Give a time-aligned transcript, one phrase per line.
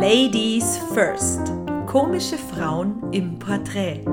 [0.00, 1.52] Ladies First.
[1.86, 4.04] Komische Frauen im Porträt.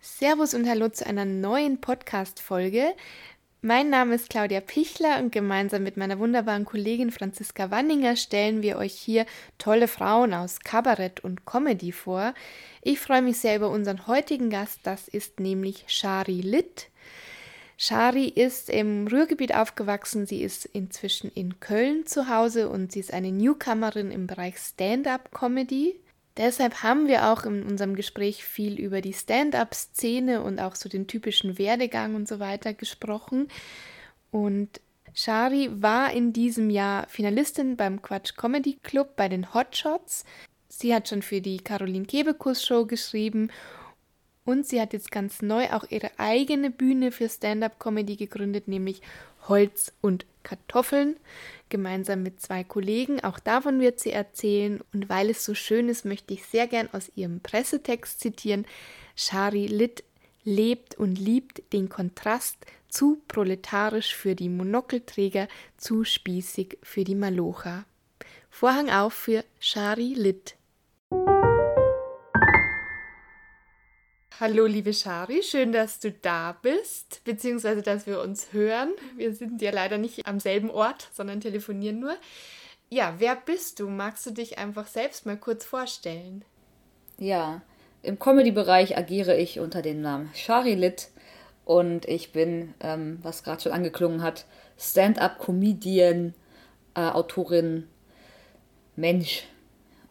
[0.00, 2.96] Servus und Hallo zu einer neuen Podcast-Folge.
[3.60, 8.78] Mein Name ist Claudia Pichler und gemeinsam mit meiner wunderbaren Kollegin Franziska Wanninger stellen wir
[8.78, 9.26] euch hier
[9.58, 12.34] tolle Frauen aus Kabarett und Comedy vor.
[12.82, 16.86] Ich freue mich sehr über unseren heutigen Gast, das ist nämlich Shari Litt.
[17.76, 23.12] Shari ist im Ruhrgebiet aufgewachsen, sie ist inzwischen in Köln zu Hause und sie ist
[23.12, 25.96] eine Newcomerin im Bereich Stand-up-Comedy.
[26.38, 31.08] Deshalb haben wir auch in unserem Gespräch viel über die Stand-up-Szene und auch so den
[31.08, 33.48] typischen Werdegang und so weiter gesprochen.
[34.30, 34.80] Und
[35.14, 40.24] Shari war in diesem Jahr Finalistin beim Quatsch Comedy Club bei den Hotshots.
[40.68, 43.50] Sie hat schon für die Caroline Kebekus Show geschrieben
[44.44, 49.02] und sie hat jetzt ganz neu auch ihre eigene Bühne für Stand-up-Comedy gegründet, nämlich
[49.46, 51.16] Holz und Kartoffeln
[51.68, 53.22] gemeinsam mit zwei Kollegen.
[53.22, 54.80] Auch davon wird sie erzählen.
[54.92, 58.66] Und weil es so schön ist, möchte ich sehr gern aus ihrem Pressetext zitieren.
[59.14, 60.04] Shari Litt
[60.44, 62.56] lebt und liebt den Kontrast
[62.88, 67.84] zu proletarisch für die Monokelträger, zu spießig für die Malocha.
[68.50, 70.57] Vorhang auf für Shari Litt.
[74.40, 78.90] Hallo, liebe Shari, schön, dass du da bist, beziehungsweise dass wir uns hören.
[79.16, 82.14] Wir sind ja leider nicht am selben Ort, sondern telefonieren nur.
[82.88, 83.88] Ja, wer bist du?
[83.88, 86.44] Magst du dich einfach selbst mal kurz vorstellen?
[87.18, 87.62] Ja,
[88.02, 91.08] im Comedy-Bereich agiere ich unter dem Namen Shari Litt
[91.64, 94.46] und ich bin, ähm, was gerade schon angeklungen hat,
[94.78, 96.32] Stand-up-Comedian,
[96.94, 97.88] äh, Autorin,
[98.94, 99.48] Mensch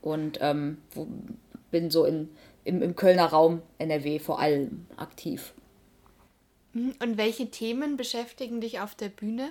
[0.02, 0.80] und ähm,
[1.72, 2.30] bin so in
[2.68, 5.54] im, im Kölner Raum NRW vor allem aktiv.
[6.74, 9.50] Und welche Themen beschäftigen dich auf der Bühne?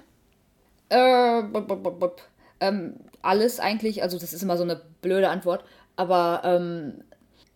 [0.91, 2.23] Äh, bop, bop, bop,
[2.61, 5.65] ähm, alles eigentlich, also das ist immer so eine blöde Antwort,
[5.97, 7.03] aber ähm,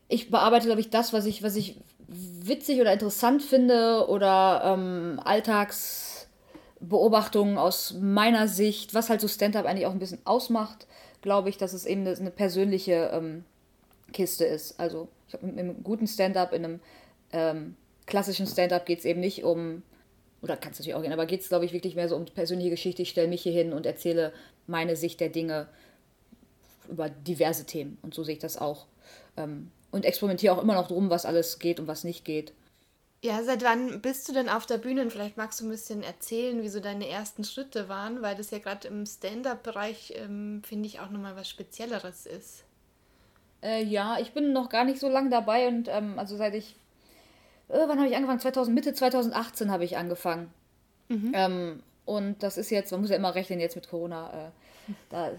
[0.08, 1.76] ich bearbeite, glaube ich, das, was ich, was ich
[2.08, 9.86] witzig oder interessant finde oder ähm, Alltagsbeobachtungen aus meiner Sicht, was halt so Stand-up eigentlich
[9.86, 10.88] auch ein bisschen ausmacht,
[11.22, 13.44] glaube ich, dass es eben eine, eine persönliche ähm,
[14.12, 14.80] Kiste ist.
[14.80, 16.80] Also ich glaube, einem guten Stand-up, in einem
[17.32, 17.76] ähm,
[18.06, 19.82] klassischen Stand-up geht es eben nicht um,
[20.42, 22.24] oder kann es natürlich auch gehen, aber geht es, glaube ich, wirklich mehr so um
[22.24, 23.02] persönliche Geschichte.
[23.02, 24.32] Ich stelle mich hier hin und erzähle
[24.66, 25.68] meine Sicht der Dinge
[26.88, 27.98] über diverse Themen.
[28.02, 28.86] Und so sehe ich das auch.
[29.36, 32.52] Ähm, und experimentiere auch immer noch drum, was alles geht und was nicht geht.
[33.22, 35.02] Ja, seit wann bist du denn auf der Bühne?
[35.02, 38.50] Und vielleicht magst du ein bisschen erzählen, wie so deine ersten Schritte waren, weil das
[38.50, 42.64] ja gerade im Stand-up-Bereich, ähm, finde ich, auch nochmal was Spezielleres ist.
[43.62, 46.76] Äh, ja, ich bin noch gar nicht so lange dabei und ähm, also seit ich.
[47.68, 48.40] Äh, wann habe ich angefangen?
[48.40, 50.52] 2000, Mitte 2018 habe ich angefangen.
[51.08, 51.32] Mhm.
[51.34, 54.30] Ähm, und das ist jetzt, man muss ja immer rechnen jetzt mit Corona.
[54.30, 55.30] Äh, da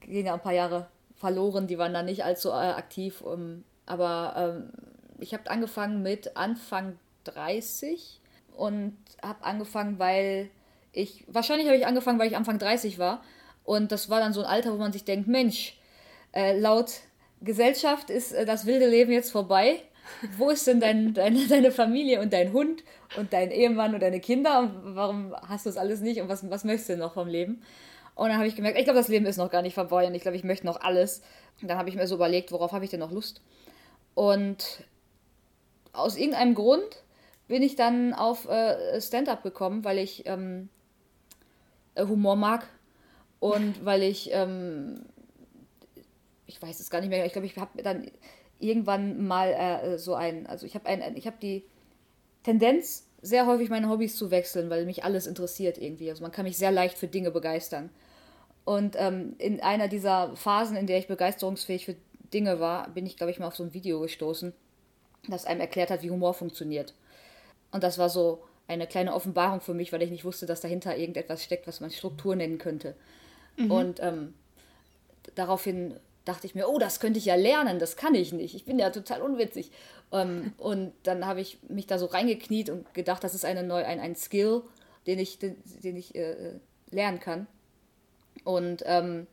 [0.00, 3.20] gehen ja ein paar Jahre verloren, die waren da nicht allzu äh, aktiv.
[3.20, 4.70] Um, ähm, aber ähm,
[5.18, 8.20] ich habe angefangen mit Anfang 30
[8.56, 10.50] und habe angefangen, weil
[10.92, 13.22] ich, wahrscheinlich habe ich angefangen, weil ich Anfang 30 war.
[13.64, 15.78] Und das war dann so ein Alter, wo man sich denkt, Mensch,
[16.32, 17.00] äh, laut
[17.40, 19.82] Gesellschaft ist äh, das wilde Leben jetzt vorbei.
[20.36, 22.82] Wo ist denn dein, deine, deine Familie und dein Hund
[23.16, 24.60] und dein Ehemann und deine Kinder?
[24.60, 26.20] Und warum hast du das alles nicht?
[26.20, 27.62] Und was, was möchtest du noch vom Leben?
[28.14, 30.14] Und dann habe ich gemerkt, ich glaube, das Leben ist noch gar nicht vorbei und
[30.14, 31.22] ich glaube, ich möchte noch alles.
[31.62, 33.42] Und dann habe ich mir so überlegt, worauf habe ich denn noch Lust?
[34.14, 34.82] Und
[35.92, 37.04] aus irgendeinem Grund
[37.46, 40.68] bin ich dann auf äh, Stand-up gekommen, weil ich ähm,
[41.94, 42.66] äh, Humor mag
[43.40, 45.04] und weil ich ähm,
[46.48, 48.10] ich weiß es gar nicht mehr, ich glaube, ich habe dann
[48.58, 51.64] irgendwann mal äh, so ein, also ich habe ein, ich habe die
[52.42, 56.08] Tendenz, sehr häufig meine Hobbys zu wechseln, weil mich alles interessiert irgendwie.
[56.08, 57.90] Also man kann mich sehr leicht für Dinge begeistern.
[58.64, 61.96] Und ähm, in einer dieser Phasen, in der ich begeisterungsfähig für
[62.32, 64.52] Dinge war, bin ich, glaube ich, mal auf so ein Video gestoßen,
[65.28, 66.94] das einem erklärt hat, wie Humor funktioniert.
[67.72, 70.96] Und das war so eine kleine Offenbarung für mich, weil ich nicht wusste, dass dahinter
[70.96, 72.94] irgendetwas steckt, was man Struktur nennen könnte.
[73.56, 73.70] Mhm.
[73.70, 74.34] Und ähm,
[75.34, 78.54] daraufhin dachte ich mir, oh, das könnte ich ja lernen, das kann ich nicht.
[78.54, 79.70] Ich bin ja total unwitzig.
[80.12, 83.84] Ähm, und dann habe ich mich da so reingekniet und gedacht, das ist eine neu,
[83.84, 84.62] ein, ein Skill,
[85.06, 86.54] den ich, den, den ich äh,
[86.90, 87.46] lernen kann.
[88.44, 89.26] Und ähm,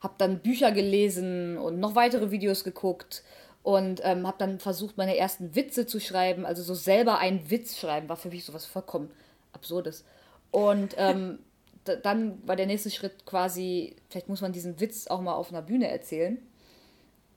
[0.00, 3.22] habe dann Bücher gelesen und noch weitere Videos geguckt
[3.62, 6.44] und ähm, habe dann versucht, meine ersten Witze zu schreiben.
[6.44, 9.10] Also so selber einen Witz schreiben war für mich sowas vollkommen
[9.52, 10.04] Absurdes.
[10.50, 11.38] Und ähm,
[11.84, 15.62] dann war der nächste Schritt quasi, vielleicht muss man diesen Witz auch mal auf einer
[15.62, 16.38] Bühne erzählen.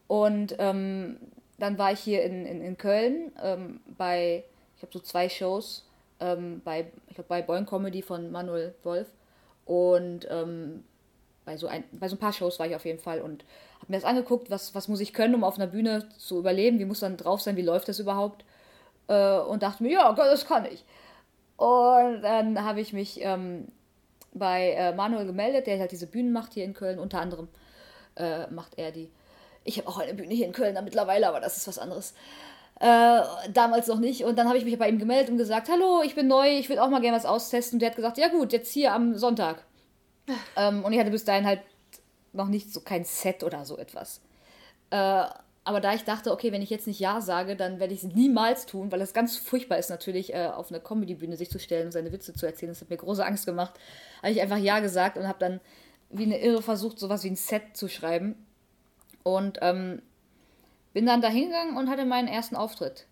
[0.07, 1.17] Und ähm,
[1.59, 4.45] dann war ich hier in, in, in Köln ähm, bei
[4.77, 5.83] ich habe so zwei Shows
[6.19, 9.07] ähm, bei, ich glaube, bei Boing Comedy von Manuel Wolf
[9.65, 10.83] und ähm,
[11.45, 13.43] bei, so ein, bei so ein paar Shows war ich auf jeden Fall und
[13.79, 16.79] habe mir das angeguckt, was, was muss ich können, um auf einer Bühne zu überleben,
[16.79, 18.45] wie muss dann drauf sein, wie läuft das überhaupt
[19.07, 20.85] äh, und dachte mir, ja, das kann ich.
[21.57, 23.67] Und dann habe ich mich ähm,
[24.33, 27.47] bei äh, Manuel gemeldet, der halt diese Bühnen macht hier in Köln, unter anderem
[28.15, 29.09] äh, macht er die.
[29.63, 32.13] Ich habe auch eine Bühne hier in Köln mittlerweile, aber das ist was anderes.
[32.79, 34.23] Äh, damals noch nicht.
[34.23, 36.69] Und dann habe ich mich bei ihm gemeldet und gesagt, hallo, ich bin neu, ich
[36.69, 37.77] würde auch mal gerne was austesten.
[37.77, 39.63] Und der hat gesagt, ja gut, jetzt hier am Sonntag.
[40.55, 41.61] ähm, und ich hatte bis dahin halt
[42.33, 44.21] noch nicht so kein Set oder so etwas.
[44.91, 45.23] Äh,
[45.67, 48.15] aber da ich dachte, okay, wenn ich jetzt nicht Ja sage, dann werde ich es
[48.15, 51.87] niemals tun, weil es ganz furchtbar ist, natürlich äh, auf eine Comedy-Bühne sich zu stellen
[51.87, 52.71] und seine Witze zu erzählen.
[52.71, 53.73] Das hat mir große Angst gemacht.
[54.21, 55.59] Habe ich einfach Ja gesagt und habe dann
[56.09, 58.47] wie eine Irre versucht, sowas wie ein Set zu schreiben.
[59.23, 60.01] Und ähm,
[60.93, 63.05] bin dann da hingegangen und hatte meinen ersten Auftritt.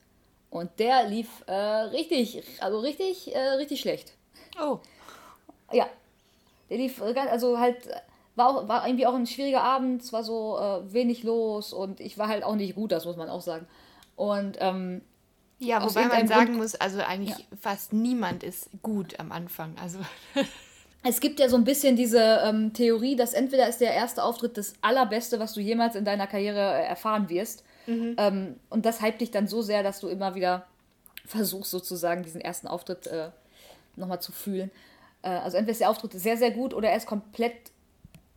[0.50, 4.13] Und der lief äh, richtig, also richtig, äh, richtig schlecht.
[4.58, 4.80] Oh.
[5.74, 5.90] Ja.
[6.69, 7.80] Der lief, äh, also halt,
[8.36, 12.00] war, auch, war irgendwie auch ein schwieriger Abend, es war so äh, wenig los und
[12.00, 13.68] ich war halt auch nicht gut, das muss man auch sagen.
[14.16, 15.02] Und, ähm,
[15.60, 17.46] ja, wobei man sagen Grund, muss, also eigentlich ja.
[17.62, 19.76] fast niemand ist gut am Anfang.
[19.82, 20.00] Also.
[21.04, 24.58] es gibt ja so ein bisschen diese ähm, Theorie, dass entweder ist der erste Auftritt
[24.58, 28.16] das allerbeste, was du jemals in deiner Karriere äh, erfahren wirst, Mhm.
[28.18, 30.66] Ähm, und das hypt dich dann so sehr, dass du immer wieder
[31.26, 33.30] versuchst, sozusagen diesen ersten Auftritt äh,
[33.96, 34.72] nochmal zu fühlen.
[35.22, 37.72] Äh, also entweder ist der Auftritt sehr, sehr gut oder er ist komplett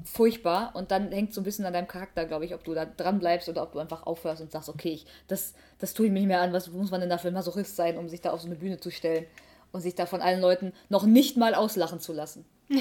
[0.05, 0.75] furchtbar.
[0.75, 3.19] Und dann hängt so ein bisschen an deinem Charakter, glaube ich, ob du da dran
[3.19, 6.21] bleibst oder ob du einfach aufhörst und sagst, okay, ich, das, das tue ich mir
[6.21, 8.31] nicht mehr an, was muss man denn da für ein Masochist sein, um sich da
[8.31, 9.27] auf so eine Bühne zu stellen
[9.73, 12.45] und sich da von allen Leuten noch nicht mal auslachen zu lassen.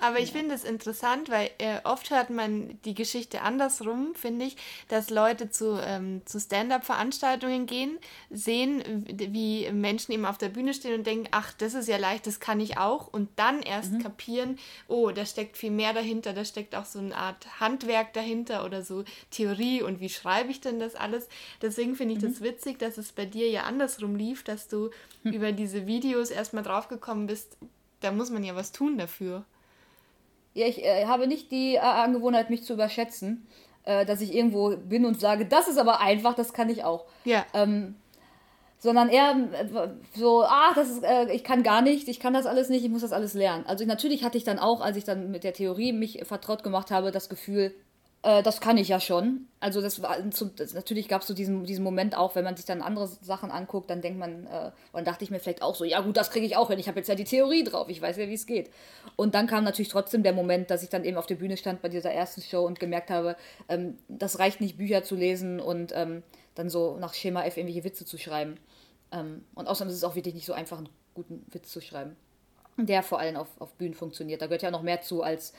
[0.00, 4.56] Aber ich finde es interessant, weil äh, oft hört man die Geschichte andersrum, finde ich,
[4.88, 7.98] dass Leute zu, ähm, zu Stand-up-Veranstaltungen gehen,
[8.30, 12.26] sehen, wie Menschen eben auf der Bühne stehen und denken, ach, das ist ja leicht,
[12.26, 13.08] das kann ich auch.
[13.08, 14.02] Und dann erst mhm.
[14.02, 18.64] kapieren, oh, da steckt viel mehr dahinter, da steckt auch so eine Art Handwerk dahinter
[18.64, 21.28] oder so Theorie und wie schreibe ich denn das alles.
[21.60, 22.28] Deswegen finde ich mhm.
[22.28, 24.90] das witzig, dass es bei dir ja andersrum lief, dass du
[25.22, 25.32] mhm.
[25.32, 27.56] über diese Videos erstmal draufgekommen bist,
[28.00, 29.44] da muss man ja was tun dafür.
[30.54, 33.46] Ja, ich äh, habe nicht die äh, Angewohnheit, mich zu überschätzen,
[33.84, 37.04] äh, dass ich irgendwo bin und sage, das ist aber einfach, das kann ich auch.
[37.24, 37.44] Ja.
[37.54, 37.96] Ähm,
[38.78, 39.88] sondern eher äh,
[40.18, 42.90] so, ah, das ist, äh, ich kann gar nicht, ich kann das alles nicht, ich
[42.90, 43.64] muss das alles lernen.
[43.66, 46.90] Also natürlich hatte ich dann auch, als ich dann mit der Theorie mich vertraut gemacht
[46.90, 47.72] habe, das Gefühl,
[48.22, 49.48] äh, das kann ich ja schon.
[49.60, 52.64] Also das war das, natürlich gab es so diesen, diesen Moment auch, wenn man sich
[52.64, 55.84] dann andere Sachen anguckt, dann denkt man, äh, dann dachte ich mir vielleicht auch so,
[55.84, 58.00] ja gut, das kriege ich auch hin, ich habe jetzt ja die Theorie drauf, ich
[58.00, 58.70] weiß ja, wie es geht.
[59.16, 61.82] Und dann kam natürlich trotzdem der Moment, dass ich dann eben auf der Bühne stand
[61.82, 63.36] bei dieser ersten Show und gemerkt habe,
[63.68, 66.22] ähm, das reicht nicht, Bücher zu lesen und ähm,
[66.54, 68.56] dann so nach Schema F irgendwelche Witze zu schreiben.
[69.10, 72.16] Ähm, und außerdem ist es auch wirklich nicht so einfach, einen guten Witz zu schreiben
[72.76, 74.40] der vor allem auf, auf Bühnen funktioniert.
[74.40, 75.52] Da gehört ja noch mehr zu, als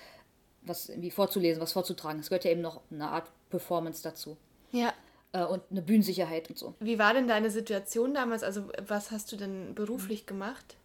[0.66, 2.20] was irgendwie vorzulesen, was vorzutragen.
[2.20, 4.38] Es gehört ja eben noch eine Art Performance dazu.
[4.72, 4.94] Ja.
[5.32, 6.74] Äh, und eine Bühnensicherheit und so.
[6.80, 8.44] Wie war denn deine Situation damals?
[8.44, 10.78] Also, was hast du denn beruflich gemacht?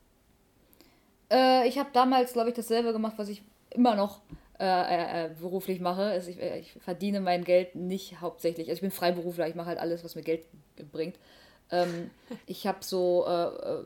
[1.31, 4.21] Äh, ich habe damals, glaube ich, dasselbe gemacht, was ich immer noch
[4.59, 6.03] äh, äh, äh beruflich mache.
[6.03, 8.69] Also ich, äh, ich, verdiene mein Geld nicht hauptsächlich.
[8.69, 10.45] Also ich bin Freiberufler, ich mache halt alles, was mir Geld
[10.91, 11.17] bringt.
[11.71, 12.11] Ähm,
[12.47, 13.27] ich habe so,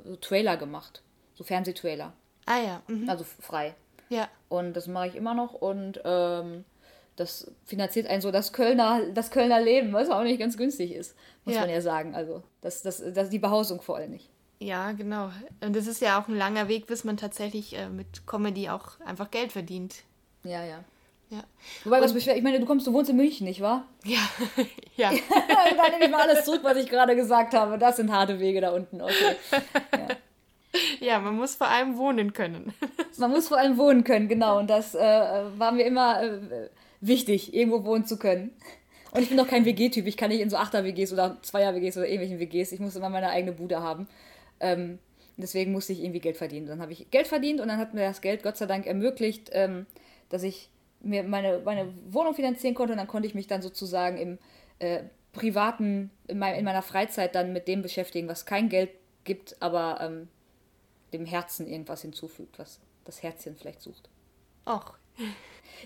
[0.05, 1.02] so, Trailer gemacht,
[1.35, 2.12] so Fernsehtrailer.
[2.47, 2.83] Ah ja.
[2.87, 3.09] Mhm.
[3.09, 3.75] Also frei.
[4.12, 4.28] Ja.
[4.49, 6.64] Und das mache ich immer noch und ähm,
[7.16, 11.16] das finanziert einen so das Kölner, das Kölner Leben, was auch nicht ganz günstig ist,
[11.45, 11.62] muss ja.
[11.62, 12.14] man ja sagen.
[12.14, 14.28] Also das, das, das, die Behausung vor allem nicht.
[14.59, 15.31] Ja, genau.
[15.61, 19.00] Und es ist ja auch ein langer Weg, bis man tatsächlich äh, mit Comedy auch
[19.00, 20.04] einfach Geld verdient.
[20.45, 20.85] Ja, ja.
[21.31, 21.45] Ja.
[21.85, 23.88] Wobei, was beschwer, ich meine, du kommst, du wohnst in München, nicht wahr?
[24.04, 24.19] Ja.
[24.97, 25.11] ja.
[25.76, 27.78] Dann nehme ich mal alles zurück, was ich gerade gesagt habe.
[27.78, 29.00] Das sind harte Wege da unten.
[29.00, 29.37] Okay.
[29.92, 30.09] Ja.
[31.00, 32.73] Ja, man muss vor allem wohnen können.
[33.19, 34.59] man muss vor allem wohnen können, genau.
[34.59, 36.69] Und das äh, war mir immer äh,
[37.00, 38.52] wichtig, irgendwo wohnen zu können.
[39.11, 40.07] Und ich bin doch kein WG-Typ.
[40.07, 42.73] Ich kann nicht in so Achter-WGs oder Zweier-WGs oder irgendwelchen WGs.
[42.73, 44.09] Ich muss immer meine eigene Bude haben.
[44.61, 44.99] Ähm,
[45.37, 46.67] deswegen musste ich irgendwie Geld verdienen.
[46.67, 49.50] Dann habe ich Geld verdient und dann hat mir das Geld Gott sei Dank ermöglicht,
[49.52, 49.87] ähm,
[50.31, 52.93] dass ich mir meine, meine Wohnung finanzieren konnte.
[52.93, 54.38] Und dann konnte ich mich dann sozusagen im
[54.79, 55.02] äh,
[55.33, 58.91] privaten, in, mein, in, meiner Freizeit dann mit dem beschäftigen, was kein Geld
[59.25, 60.29] gibt, aber ähm,
[61.12, 64.09] dem Herzen irgendwas hinzufügt, was das Herzchen vielleicht sucht.
[64.64, 64.95] Ach.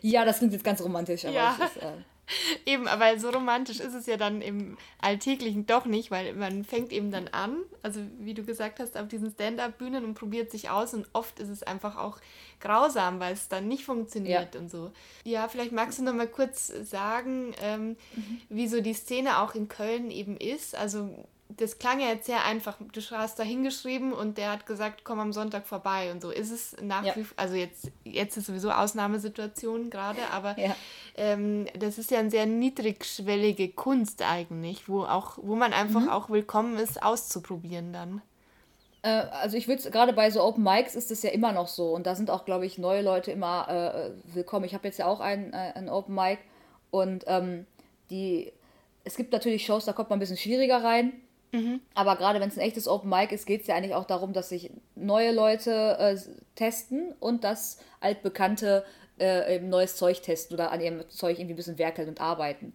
[0.03, 1.57] Ja, das klingt jetzt ganz romantisch, aber ja.
[1.61, 1.83] es ist.
[1.83, 1.93] Äh,
[2.67, 6.93] Eben, aber so romantisch ist es ja dann im Alltäglichen doch nicht, weil man fängt
[6.93, 10.95] eben dann an, also wie du gesagt hast, auf diesen Stand-up-Bühnen und probiert sich aus
[10.95, 12.19] und oft ist es einfach auch
[12.61, 14.61] grausam, weil es dann nicht funktioniert ja.
[14.61, 14.93] und so.
[15.25, 18.41] Ja, vielleicht magst du noch mal kurz sagen, ähm, mhm.
[18.49, 20.75] wie so die Szene auch in Köln eben ist.
[20.75, 22.77] Also das klang ja jetzt sehr einfach.
[22.93, 26.51] Du hast da hingeschrieben und der hat gesagt, komm am Sonntag vorbei und so ist
[26.51, 27.15] es nach ja.
[27.17, 30.75] wie vor, also jetzt, jetzt ist sowieso Ausnahmesituation gerade, aber ja.
[31.17, 36.09] ähm, das ist ja eine sehr niedrigschwellige Kunst eigentlich, wo auch, wo man einfach mhm.
[36.09, 38.23] auch willkommen ist, auszuprobieren dann.
[39.03, 41.95] Äh, also ich würde gerade bei so Open Mics ist es ja immer noch so
[41.95, 44.65] und da sind auch, glaube ich, neue Leute immer äh, willkommen.
[44.65, 46.39] Ich habe jetzt ja auch ein, äh, ein Open Mic
[46.91, 47.67] und ähm,
[48.11, 48.53] die
[49.05, 51.13] es gibt natürlich Shows, da kommt man ein bisschen schwieriger rein.
[51.53, 51.81] Mhm.
[51.95, 54.33] Aber gerade wenn es ein echtes Open Mic ist, geht es ja eigentlich auch darum,
[54.33, 56.19] dass sich neue Leute äh,
[56.55, 58.85] testen und dass altbekannte
[59.19, 62.75] äh, eben neues Zeug testen oder an ihrem Zeug irgendwie ein bisschen werkeln und arbeiten.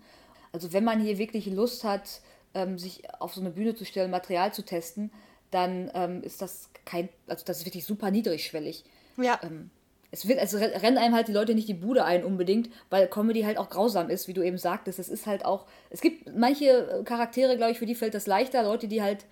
[0.51, 2.21] Also wenn man hier wirklich Lust hat,
[2.53, 5.11] ähm, sich auf so eine Bühne zu stellen, Material zu testen,
[5.51, 8.83] dann ähm, ist das kein, also das ist wirklich super niedrigschwellig.
[9.17, 9.39] Ja.
[9.43, 9.69] Ähm,
[10.11, 13.43] es wird, also rennen einem halt die Leute nicht die Bude ein unbedingt, weil Comedy
[13.43, 14.99] halt auch grausam ist, wie du eben sagtest.
[14.99, 18.27] Es ist halt auch, es gibt manche äh, Charaktere, glaube ich, für die fällt das
[18.27, 18.63] leichter.
[18.63, 19.25] Leute, die halt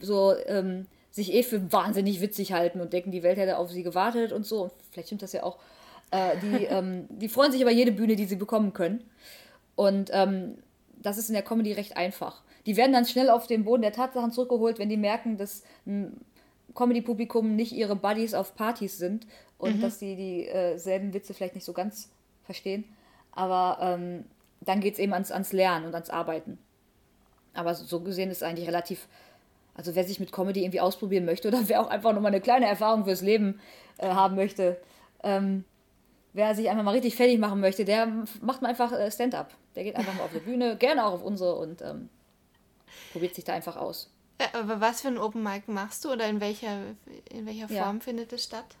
[0.00, 3.82] so ähm, sich eh für wahnsinnig witzig halten und denken, die Welt hätte auf sie
[3.82, 4.64] gewartet und so.
[4.64, 5.58] Und vielleicht stimmt das ja auch.
[6.10, 9.04] Äh, die, ähm, die freuen sich über jede Bühne, die sie bekommen können.
[9.76, 10.58] Und ähm,
[11.00, 12.42] das ist in der Comedy recht einfach.
[12.66, 16.20] Die werden dann schnell auf den Boden der Tatsachen zurückgeholt, wenn die merken, dass ein
[16.74, 19.26] Comedy-Publikum nicht ihre Buddies auf Partys sind
[19.58, 19.80] und mhm.
[19.80, 22.10] dass die dieselben äh, Witze vielleicht nicht so ganz
[22.44, 22.84] verstehen.
[23.32, 24.24] Aber ähm,
[24.60, 26.58] dann geht es eben ans, ans Lernen und ans Arbeiten.
[27.54, 29.08] Aber so gesehen ist es eigentlich relativ,
[29.74, 32.40] also wer sich mit Comedy irgendwie ausprobieren möchte oder wer auch einfach nur mal eine
[32.40, 33.60] kleine Erfahrung fürs Leben
[33.98, 34.80] äh, haben möchte,
[35.22, 35.64] ähm,
[36.32, 38.06] wer sich einfach mal richtig fertig machen möchte, der
[38.40, 39.54] macht mal einfach äh, Stand-up.
[39.74, 42.08] Der geht einfach mal auf die Bühne, gerne auch auf unsere und ähm,
[43.12, 44.10] probiert sich da einfach aus.
[44.52, 46.78] Aber was für ein Open Mic machst du oder in welcher,
[47.30, 48.00] in welcher Form ja.
[48.00, 48.76] findet es statt?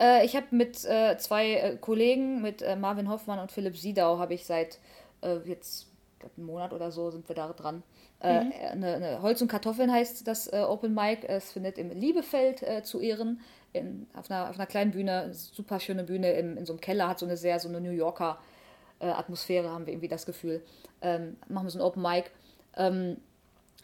[0.00, 4.18] Äh, ich habe mit äh, zwei äh, Kollegen, mit äh, Marvin Hoffmann und Philipp Siedau,
[4.18, 4.78] habe ich seit
[5.22, 5.86] äh, jetzt
[6.18, 7.82] glaub, einem Monat oder so sind wir da dran.
[8.22, 8.52] Mhm.
[8.72, 11.28] Eine, eine, Holz und Kartoffeln heißt das Open Mic.
[11.28, 13.40] Es findet im Liebefeld zu Ehren
[13.74, 17.08] in, auf, einer, auf einer kleinen Bühne, super schöne Bühne in, in so einem Keller,
[17.08, 18.38] hat so eine sehr so eine New Yorker
[19.00, 20.62] Atmosphäre, haben wir irgendwie das Gefühl.
[21.02, 22.30] Ähm, machen wir so ein Open Mic.
[22.78, 23.18] Ähm,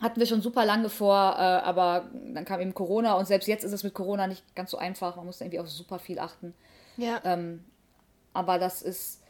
[0.03, 3.63] hatten wir schon super lange vor, äh, aber dann kam eben Corona und selbst jetzt
[3.63, 5.17] ist es mit Corona nicht ganz so einfach.
[5.17, 6.55] Man muss irgendwie auf super viel achten.
[6.97, 7.21] Ja.
[7.25, 7.65] Ähm,
[8.35, 9.21] aber das ist.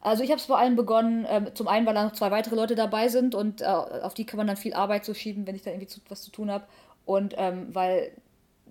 [0.00, 2.54] Also ich habe es vor allem begonnen, äh, zum einen, weil da noch zwei weitere
[2.54, 5.56] Leute dabei sind und äh, auf die kann man dann viel Arbeit so schieben, wenn
[5.56, 6.64] ich da irgendwie zu, was zu tun habe.
[7.04, 8.12] Und ähm, weil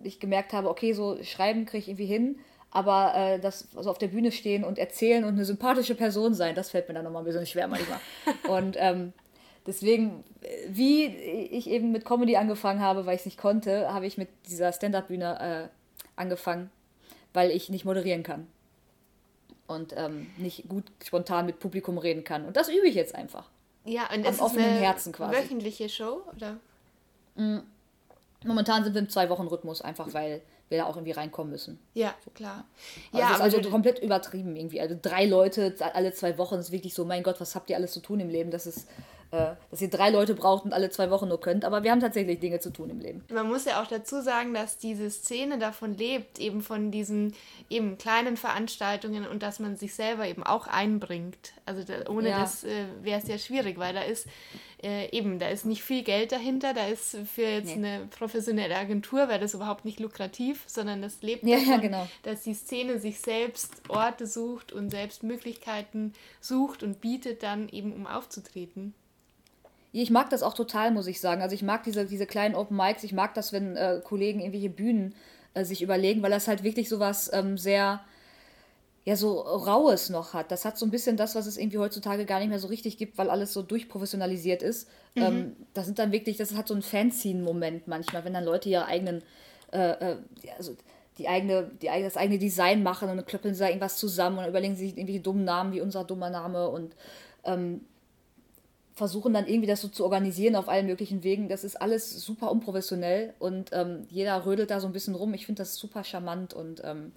[0.04, 2.40] ich gemerkt habe, okay, so schreiben kriege ich irgendwie hin,
[2.72, 6.56] aber äh, das also auf der Bühne stehen und erzählen und eine sympathische Person sein,
[6.56, 8.00] das fällt mir dann nochmal ein bisschen schwer manchmal.
[8.48, 9.14] und ähm,
[9.68, 10.24] Deswegen,
[10.70, 14.30] wie ich eben mit Comedy angefangen habe, weil ich es nicht konnte, habe ich mit
[14.48, 16.70] dieser Stand-up-Bühne äh, angefangen,
[17.34, 18.48] weil ich nicht moderieren kann.
[19.68, 22.46] Und ähm, nicht gut spontan mit Publikum reden kann.
[22.46, 23.50] Und das übe ich jetzt einfach.
[23.84, 25.36] Ja, und ist offenen eine Herzen quasi.
[25.36, 26.58] wöchentliche Show, oder?
[27.36, 27.60] Mm.
[28.44, 31.80] Momentan sind wir im Zwei-Wochen-Rhythmus, einfach weil wir da auch irgendwie reinkommen müssen.
[31.94, 32.32] Ja, so.
[32.32, 32.66] klar.
[33.12, 34.82] Also ja, das ist also komplett übertrieben irgendwie.
[34.82, 37.92] Also drei Leute alle zwei Wochen ist wirklich so, mein Gott, was habt ihr alles
[37.92, 38.52] zu tun im Leben?
[38.52, 38.88] Das ist
[39.72, 41.66] dass ihr drei Leute braucht und alle zwei Wochen nur könnt.
[41.66, 43.24] Aber wir haben tatsächlich Dinge zu tun im Leben.
[43.32, 47.34] Man muss ja auch dazu sagen, dass diese Szene davon lebt, eben von diesen
[47.70, 51.54] eben kleinen Veranstaltungen und dass man sich selber eben auch einbringt.
[51.66, 52.40] Also da, ohne ja.
[52.40, 54.28] das äh, wäre es ja schwierig, weil da ist
[54.86, 57.88] äh, eben, da ist nicht viel Geld dahinter, da ist für jetzt nee.
[57.88, 62.08] eine professionelle Agentur, wäre das überhaupt nicht lukrativ, sondern das lebt ja, davon, ja, genau.
[62.24, 67.94] dass die Szene sich selbst Orte sucht und selbst Möglichkeiten sucht und bietet dann eben,
[67.94, 68.94] um aufzutreten.
[70.02, 71.42] Ich mag das auch total, muss ich sagen.
[71.42, 74.70] Also ich mag diese, diese kleinen Open Mics, ich mag das, wenn äh, Kollegen irgendwelche
[74.70, 75.16] Bühnen
[75.54, 78.02] äh, sich überlegen, weil das halt wirklich so was ähm, sehr,
[79.06, 80.52] ja, so Raues noch hat.
[80.52, 82.98] Das hat so ein bisschen das, was es irgendwie heutzutage gar nicht mehr so richtig
[82.98, 84.90] gibt, weil alles so durchprofessionalisiert ist.
[85.16, 85.24] Mhm.
[85.24, 88.88] Ähm, das sind dann wirklich, das hat so einen Fanzine-Moment manchmal, wenn dann Leute ihre
[88.88, 89.24] eigenen,
[89.72, 90.18] äh, äh
[90.58, 90.76] also
[91.18, 94.46] die eigene, die, das eigene Design machen und dann klöppeln sie da irgendwas zusammen und
[94.46, 96.96] überlegen sich irgendwelche dummen Namen wie unser dummer Name und
[97.46, 97.80] ähm,
[98.96, 101.50] versuchen dann irgendwie das so zu organisieren auf allen möglichen Wegen.
[101.50, 105.34] Das ist alles super unprofessionell und ähm, jeder rödelt da so ein bisschen rum.
[105.34, 107.12] Ich finde das super charmant und ähm,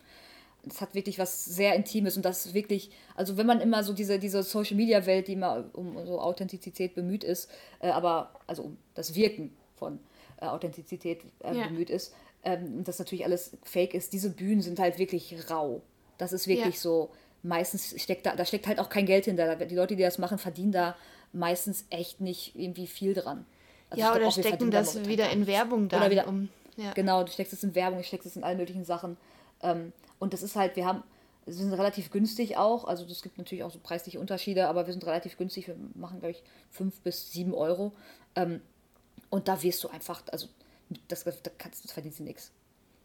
[0.69, 4.19] es hat wirklich was sehr Intimes und das wirklich, also wenn man immer so diese,
[4.19, 7.49] diese Social Media Welt, die immer um so Authentizität bemüht ist,
[7.81, 10.01] äh, aber also um das Wirken von
[10.41, 11.69] äh, Authentizität äh, ja.
[11.69, 15.83] bemüht ist, ähm, und das natürlich alles fake ist, diese Bühnen sind halt wirklich rau.
[16.19, 16.81] Das ist wirklich ja.
[16.81, 17.11] so,
[17.43, 19.55] meistens steckt da, da steckt halt auch kein Geld hinter.
[19.57, 20.97] Die Leute, die das machen, verdienen da
[21.33, 23.47] meistens echt nicht irgendwie viel dran.
[23.91, 25.99] Also ja, oder stecken das wieder in Werbung da.
[25.99, 26.93] Oder wieder, um, ja.
[26.93, 29.17] Genau, du steckst es in Werbung, du steckst es in allen möglichen Sachen.
[29.63, 31.03] Ähm, und das ist halt, wir haben,
[31.47, 34.93] wir sind relativ günstig auch, also es gibt natürlich auch so preisliche Unterschiede, aber wir
[34.93, 37.93] sind relativ günstig, wir machen, glaube ich, fünf bis sieben Euro.
[38.37, 38.61] Ähm,
[39.31, 40.49] Und da wirst du einfach, also
[41.09, 42.51] das, da kannst das verdienst du nichts.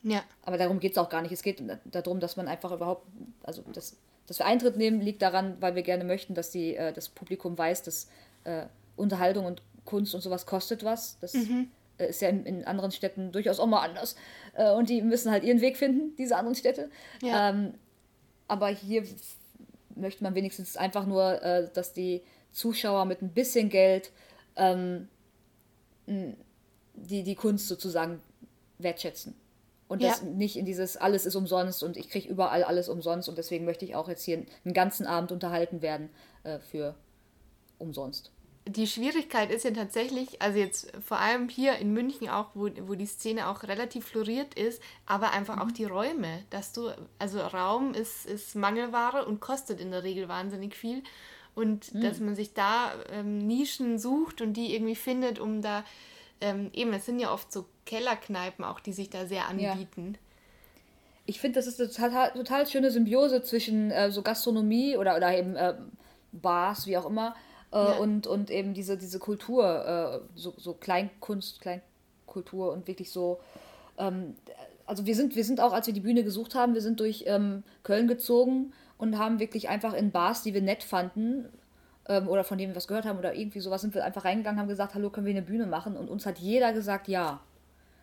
[0.03, 0.23] Ja.
[0.43, 1.31] Aber darum geht es auch gar nicht.
[1.31, 3.07] Es geht darum, dass man einfach überhaupt,
[3.43, 3.95] also das,
[4.27, 7.57] dass wir Eintritt nehmen, liegt daran, weil wir gerne möchten, dass die, äh, das Publikum
[7.57, 8.07] weiß, dass
[8.43, 8.65] äh,
[8.95, 11.17] Unterhaltung und Kunst und sowas kostet was.
[11.19, 11.69] Das mhm.
[11.97, 14.15] äh, ist ja in, in, anderen Städten durchaus auch mal anders.
[14.53, 16.89] Äh, und die müssen halt ihren Weg finden, diese anderen Städte.
[17.21, 17.49] Ja.
[17.49, 17.73] Ähm,
[18.47, 19.03] aber hier
[19.95, 24.11] möchte man wenigstens einfach nur, äh, dass die Zuschauer mit ein bisschen Geld
[24.55, 25.07] ähm,
[26.05, 28.21] die, die Kunst sozusagen
[28.77, 29.35] wertschätzen.
[29.93, 30.27] Und das ja.
[30.27, 33.85] nicht in dieses alles ist umsonst und ich kriege überall alles umsonst und deswegen möchte
[33.85, 36.09] ich auch jetzt hier einen ganzen Abend unterhalten werden
[36.41, 36.95] äh, für
[37.77, 38.31] umsonst.
[38.67, 42.95] Die Schwierigkeit ist ja tatsächlich, also jetzt vor allem hier in München auch, wo, wo
[42.95, 45.61] die Szene auch relativ floriert ist, aber einfach mhm.
[45.61, 50.27] auch die Räume, dass du, also Raum ist, ist Mangelware und kostet in der Regel
[50.27, 51.03] wahnsinnig viel
[51.53, 52.01] und mhm.
[52.01, 55.85] dass man sich da ähm, Nischen sucht und die irgendwie findet, um da
[56.41, 60.13] ähm, eben, es sind ja oft so Kellerkneipen auch, die sich da sehr anbieten.
[60.13, 60.19] Ja.
[61.25, 65.37] Ich finde, das ist eine total, total schöne Symbiose zwischen äh, so Gastronomie oder, oder
[65.37, 65.75] eben äh,
[66.31, 67.35] Bars, wie auch immer,
[67.71, 67.97] äh, ja.
[67.97, 73.39] und, und eben diese, diese Kultur, äh, so, so Kleinkunst, Kleinkultur und wirklich so.
[73.97, 74.35] Ähm,
[74.85, 77.23] also wir sind, wir sind auch, als wir die Bühne gesucht haben, wir sind durch
[77.27, 81.45] ähm, Köln gezogen und haben wirklich einfach in Bars, die wir nett fanden,
[82.07, 84.59] ähm, oder von denen wir was gehört haben oder irgendwie sowas, sind wir einfach reingegangen,
[84.59, 85.95] haben gesagt, hallo, können wir eine Bühne machen?
[85.95, 87.39] Und uns hat jeder gesagt, ja.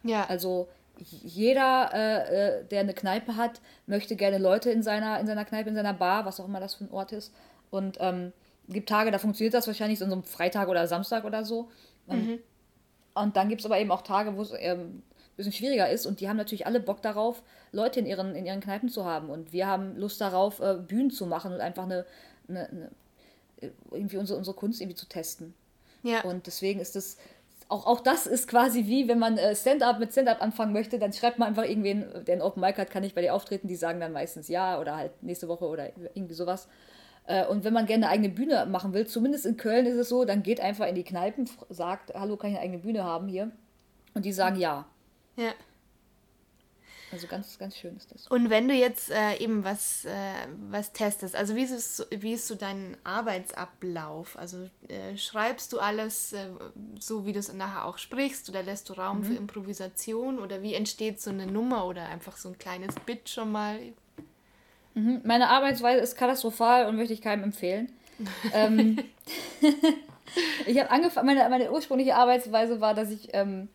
[0.03, 0.27] Ja.
[0.29, 5.45] Also jeder, äh, äh, der eine Kneipe hat, möchte gerne Leute in seiner, in seiner
[5.45, 7.33] Kneipe, in seiner Bar, was auch immer das für ein Ort ist.
[7.71, 8.33] Und ähm,
[8.69, 11.69] gibt Tage, da funktioniert das wahrscheinlich so einem Freitag oder Samstag oder so.
[12.07, 12.39] Und, mhm.
[13.15, 15.03] und dann gibt es aber eben auch Tage, wo es ähm, ein
[15.37, 17.43] bisschen schwieriger ist und die haben natürlich alle Bock darauf,
[17.73, 19.31] Leute in ihren, in ihren Kneipen zu haben.
[19.31, 22.05] Und wir haben Lust darauf, äh, Bühnen zu machen und einfach eine,
[22.49, 22.91] eine, eine
[23.91, 25.55] irgendwie unsere, unsere Kunst irgendwie zu testen.
[26.03, 26.23] Ja.
[26.23, 27.19] Und deswegen ist das,
[27.71, 31.13] auch, auch das ist quasi wie, wenn man äh, Stand-up mit Stand-up anfangen möchte, dann
[31.13, 33.77] schreibt man einfach irgendwen, der ein Open Mic hat, kann ich bei dir auftreten, die
[33.77, 36.69] sagen dann meistens ja oder halt nächste Woche oder irgendwie sowas.
[37.27, 40.09] Äh, und wenn man gerne eine eigene Bühne machen will, zumindest in Köln ist es
[40.09, 43.29] so, dann geht einfach in die Kneipen, sagt, hallo, kann ich eine eigene Bühne haben
[43.29, 43.53] hier?
[44.15, 44.87] Und die sagen ja.
[45.37, 45.53] Ja.
[47.13, 48.29] Also ganz, ganz schön ist das.
[48.29, 50.11] Und wenn du jetzt äh, eben was, äh,
[50.71, 54.39] was testest, also wie ist, es, wie ist so dein Arbeitsablauf?
[54.39, 56.47] Also äh, schreibst du alles äh,
[57.01, 59.25] so, wie du es nachher auch sprichst oder lässt du Raum mhm.
[59.25, 63.51] für Improvisation oder wie entsteht so eine Nummer oder einfach so ein kleines Bit schon
[63.51, 63.81] mal?
[64.95, 65.21] Mhm.
[65.25, 67.91] Meine Arbeitsweise ist katastrophal und möchte ich keinem empfehlen.
[68.53, 68.99] ähm,
[70.67, 73.69] ich habe angefangen, meine, meine ursprüngliche Arbeitsweise war, dass ich, ähm,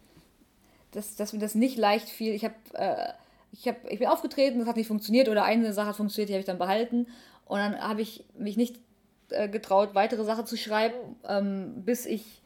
[0.91, 2.33] dass, dass mir das nicht leicht fiel.
[2.33, 3.13] Ich habe äh,
[3.51, 6.33] ich, hab, ich bin aufgetreten, das hat nicht funktioniert oder eine Sache hat funktioniert, die
[6.33, 7.07] habe ich dann behalten.
[7.45, 8.79] Und dann habe ich mich nicht
[9.29, 10.95] äh, getraut, weitere Sachen zu schreiben,
[11.27, 12.41] ähm, bis ich,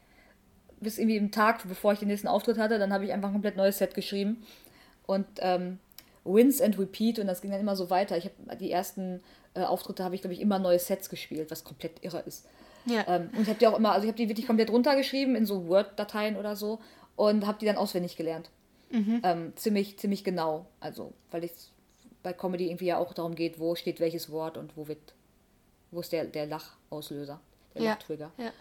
[0.80, 3.34] bis irgendwie im Tag, bevor ich den nächsten Auftritt hatte, dann habe ich einfach ein
[3.34, 4.42] komplett neues Set geschrieben.
[5.06, 5.78] Und ähm,
[6.24, 8.16] Wins and Repeat und das ging dann immer so weiter.
[8.16, 9.20] Ich habe die ersten
[9.54, 12.46] äh, Auftritte habe ich, glaube ich, immer neue Sets gespielt, was komplett irre ist.
[12.86, 13.04] Ja.
[13.08, 15.46] Ähm, und ich habe die auch immer, also ich habe die wirklich komplett runtergeschrieben in
[15.46, 16.80] so Word-Dateien oder so
[17.16, 18.50] und habe die dann auswendig gelernt.
[18.90, 19.20] Mhm.
[19.24, 20.66] Ähm, ziemlich, ziemlich genau.
[20.80, 21.70] Also, weil es
[22.22, 25.14] bei Comedy irgendwie ja auch darum geht, wo steht welches Wort und wo wird,
[25.90, 27.40] wo ist der, der Lachauslöser,
[27.74, 27.90] der ja.
[27.92, 28.32] Lachtrigger.
[28.36, 28.52] Ja.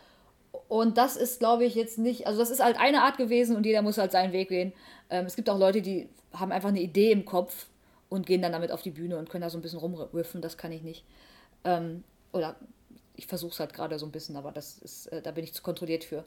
[0.68, 3.66] Und das ist, glaube ich, jetzt nicht, also das ist halt eine Art gewesen und
[3.66, 4.74] jeder muss halt seinen Weg gehen.
[5.10, 7.68] Ähm, es gibt auch Leute, die haben einfach eine Idee im Kopf
[8.10, 10.58] und gehen dann damit auf die Bühne und können da so ein bisschen rumriffen, das
[10.58, 11.06] kann ich nicht.
[11.64, 12.56] Ähm, oder
[13.16, 15.54] ich versuche es halt gerade so ein bisschen, aber das ist, äh, da bin ich
[15.54, 16.24] zu kontrolliert für.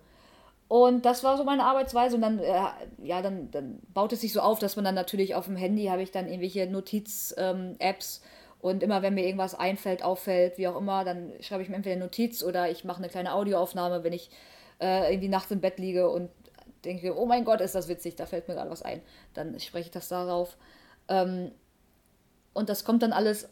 [0.68, 2.16] Und das war so meine Arbeitsweise.
[2.16, 2.62] Und dann, äh,
[3.02, 5.86] ja, dann, dann baut es sich so auf, dass man dann natürlich auf dem Handy
[5.86, 8.20] habe ich dann irgendwelche Notiz-Apps.
[8.22, 8.28] Ähm,
[8.62, 11.96] und immer wenn mir irgendwas einfällt, auffällt, wie auch immer, dann schreibe ich mir entweder
[11.96, 14.30] eine Notiz oder ich mache eine kleine Audioaufnahme, wenn ich
[14.80, 16.30] äh, irgendwie nachts im Bett liege und
[16.84, 19.02] denke, oh mein Gott, ist das witzig, da fällt mir gerade was ein.
[19.34, 20.56] Dann spreche ich das darauf.
[21.08, 21.50] Ähm,
[22.52, 23.48] und das kommt dann alles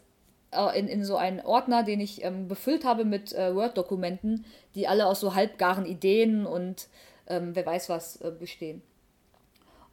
[0.51, 4.87] äh, in, in so einen Ordner, den ich ähm, befüllt habe mit äh, Word-Dokumenten, die
[4.87, 6.87] alle aus so halbgaren Ideen und
[7.27, 8.81] ähm, wer weiß was äh, bestehen.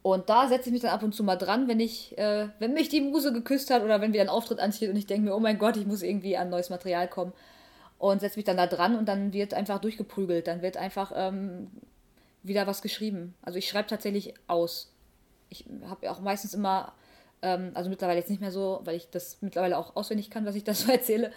[0.03, 2.73] Und da setze ich mich dann ab und zu mal dran, wenn ich, äh, wenn
[2.73, 5.37] mich die Muse geküsst hat oder wenn wieder ein Auftritt ansteht und ich denke mir,
[5.37, 7.33] oh mein Gott, ich muss irgendwie an neues Material kommen.
[7.99, 10.47] Und setze mich dann da dran und dann wird einfach durchgeprügelt.
[10.47, 11.69] Dann wird einfach ähm,
[12.45, 13.35] wieder was geschrieben.
[13.43, 14.93] Also ich schreibe tatsächlich aus.
[15.51, 16.93] Ich habe auch meistens immer,
[17.43, 20.55] ähm, also mittlerweile jetzt nicht mehr so, weil ich das mittlerweile auch auswendig kann, was
[20.55, 21.33] ich da so erzähle,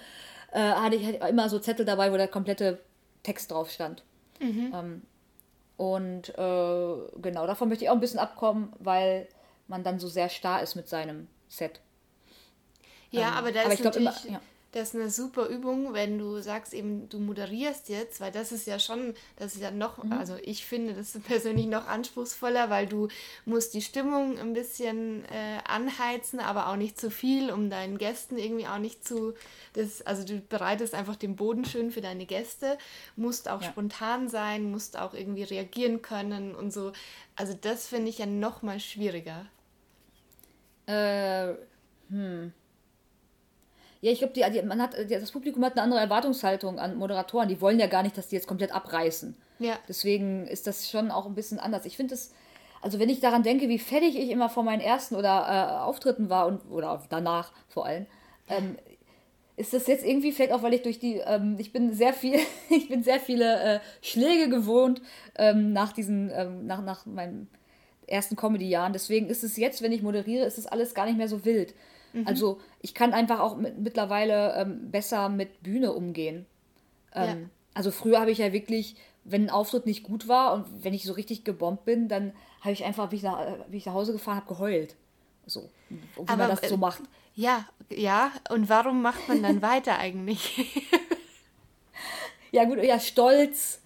[0.51, 2.79] äh, hatte ich halt immer so Zettel dabei, wo der komplette
[3.23, 4.03] Text drauf stand.
[4.39, 4.73] Mhm.
[4.73, 5.01] Ähm,
[5.77, 9.27] und äh, genau, davon möchte ich auch ein bisschen abkommen, weil
[9.67, 11.79] man dann so sehr starr ist mit seinem Set.
[13.09, 14.41] Ja, ähm, aber da aber ist natürlich, immer, ja.
[14.71, 18.65] Das ist eine super Übung, wenn du sagst eben, du moderierst jetzt, weil das ist
[18.65, 20.13] ja schon, das ist ja noch, mhm.
[20.13, 23.09] also ich finde das persönlich noch anspruchsvoller, weil du
[23.45, 28.37] musst die Stimmung ein bisschen äh, anheizen, aber auch nicht zu viel, um deinen Gästen
[28.37, 29.33] irgendwie auch nicht zu,
[29.73, 32.77] das, also du bereitest einfach den Boden schön für deine Gäste,
[33.17, 33.67] musst auch ja.
[33.67, 36.93] spontan sein, musst auch irgendwie reagieren können und so.
[37.35, 39.47] Also das finde ich ja noch mal schwieriger.
[40.85, 41.55] Äh,
[42.09, 42.53] hm.
[44.01, 47.47] Ja, ich glaube, die, die, man hat, das Publikum hat eine andere Erwartungshaltung an Moderatoren.
[47.47, 49.35] Die wollen ja gar nicht, dass die jetzt komplett abreißen.
[49.59, 49.77] Ja.
[49.87, 51.85] Deswegen ist das schon auch ein bisschen anders.
[51.85, 52.33] Ich finde es,
[52.81, 56.29] also wenn ich daran denke, wie fertig ich immer vor meinen ersten oder äh, Auftritten
[56.29, 58.07] war und oder danach vor allem,
[58.49, 58.75] ähm,
[59.55, 62.39] ist das jetzt irgendwie vielleicht auch, weil ich durch die, ähm, ich bin sehr viel,
[62.71, 65.03] ich bin sehr viele äh, Schläge gewohnt
[65.35, 67.47] ähm, nach diesen, ähm, nach, nach meinen
[68.07, 68.93] ersten Comedy-Jahren.
[68.93, 71.75] Deswegen ist es jetzt, wenn ich moderiere, ist es alles gar nicht mehr so wild.
[72.13, 72.27] Mhm.
[72.27, 76.45] Also ich kann einfach auch mit, mittlerweile ähm, besser mit Bühne umgehen.
[77.13, 77.49] Ähm, ja.
[77.73, 81.03] Also früher habe ich ja wirklich, wenn ein Auftritt nicht gut war und wenn ich
[81.03, 84.13] so richtig gebombt bin, dann habe ich einfach, wie ich, nach, wie ich nach Hause
[84.13, 84.95] gefahren habe, geheult.
[85.45, 87.01] So, wie Aber, man das so äh, macht.
[87.35, 88.31] Ja, ja.
[88.49, 90.87] Und warum macht man dann weiter eigentlich?
[92.51, 93.81] ja gut, ja, Stolz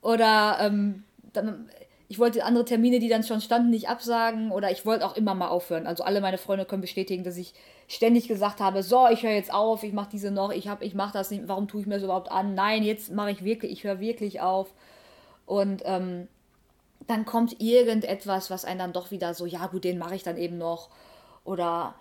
[0.00, 1.68] oder ähm, dann,
[2.08, 5.34] ich wollte andere Termine, die dann schon standen, nicht absagen oder ich wollte auch immer
[5.34, 5.86] mal aufhören.
[5.86, 7.54] Also alle meine Freunde können bestätigen, dass ich
[7.88, 11.12] ständig gesagt habe, so, ich höre jetzt auf, ich mache diese noch, ich ich mache
[11.12, 12.54] das nicht, warum tue ich mir das überhaupt an?
[12.54, 14.74] Nein, jetzt mache ich wirklich, ich höre wirklich auf.
[15.46, 16.28] Und ähm,
[17.06, 20.36] dann kommt irgendetwas, was einen dann doch wieder so, ja gut, den mache ich dann
[20.36, 20.90] eben noch.
[21.44, 21.94] Oder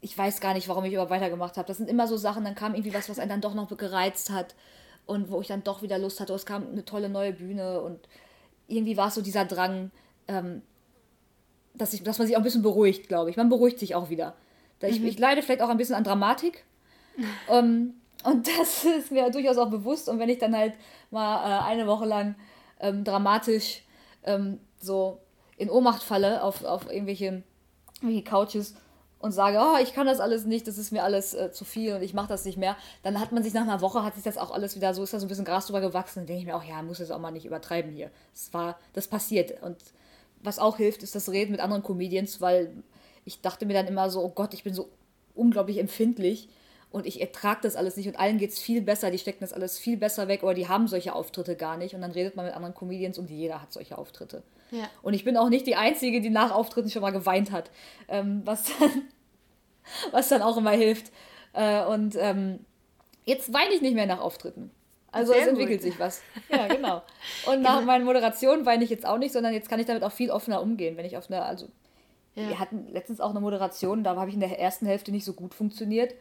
[0.00, 1.68] ich weiß gar nicht, warum ich überhaupt weitergemacht habe.
[1.68, 4.30] Das sind immer so Sachen, dann kam irgendwie was, was einen dann doch noch gereizt
[4.30, 4.54] hat
[5.06, 6.34] und wo ich dann doch wieder Lust hatte.
[6.34, 8.00] Es kam eine tolle neue Bühne und
[8.72, 9.90] irgendwie war es so dieser Drang,
[10.28, 10.62] ähm,
[11.74, 13.36] dass, ich, dass man sich auch ein bisschen beruhigt, glaube ich.
[13.36, 14.34] Man beruhigt sich auch wieder.
[14.80, 15.06] Ich, mhm.
[15.06, 16.64] ich leide vielleicht auch ein bisschen an Dramatik.
[17.48, 20.08] ähm, und das ist mir durchaus auch bewusst.
[20.08, 20.74] Und wenn ich dann halt
[21.10, 22.34] mal äh, eine Woche lang
[22.80, 23.82] ähm, dramatisch
[24.24, 25.18] ähm, so
[25.56, 27.42] in Ohnmacht falle auf, auf irgendwelche,
[28.00, 28.74] irgendwelche Couches
[29.22, 31.94] und sage, oh, ich kann das alles nicht, das ist mir alles äh, zu viel
[31.94, 34.24] und ich mache das nicht mehr, dann hat man sich nach einer Woche, hat sich
[34.24, 36.20] das auch alles wieder so, ist da so ein bisschen Gras drüber gewachsen.
[36.20, 38.10] Dann denke ich mir auch, ja, muss es auch mal nicht übertreiben hier.
[38.34, 39.62] Das war, das passiert.
[39.62, 39.76] Und
[40.42, 42.72] was auch hilft, ist das Reden mit anderen Comedians, weil
[43.24, 44.88] ich dachte mir dann immer so, oh Gott, ich bin so
[45.36, 46.48] unglaublich empfindlich
[46.90, 49.52] und ich ertrage das alles nicht und allen geht es viel besser, die stecken das
[49.52, 52.44] alles viel besser weg oder die haben solche Auftritte gar nicht und dann redet man
[52.44, 54.42] mit anderen Comedians und jeder hat solche Auftritte.
[54.72, 54.88] Ja.
[55.02, 57.70] Und ich bin auch nicht die Einzige, die nach Auftritten schon mal geweint hat,
[58.08, 59.02] ähm, was, dann,
[60.10, 61.12] was dann auch immer hilft.
[61.52, 62.58] Äh, und ähm,
[63.24, 64.70] jetzt weine ich nicht mehr nach Auftritten.
[65.12, 65.92] Also Sehr es entwickelt gut.
[65.92, 66.22] sich was.
[66.48, 67.02] Ja, genau.
[67.46, 67.86] Und nach genau.
[67.86, 70.62] meinen Moderationen weine ich jetzt auch nicht, sondern jetzt kann ich damit auch viel offener
[70.62, 71.68] umgehen, wenn ich auf eine, also
[72.34, 72.48] ja.
[72.48, 75.34] wir hatten letztens auch eine Moderation, da habe ich in der ersten Hälfte nicht so
[75.34, 76.14] gut funktioniert.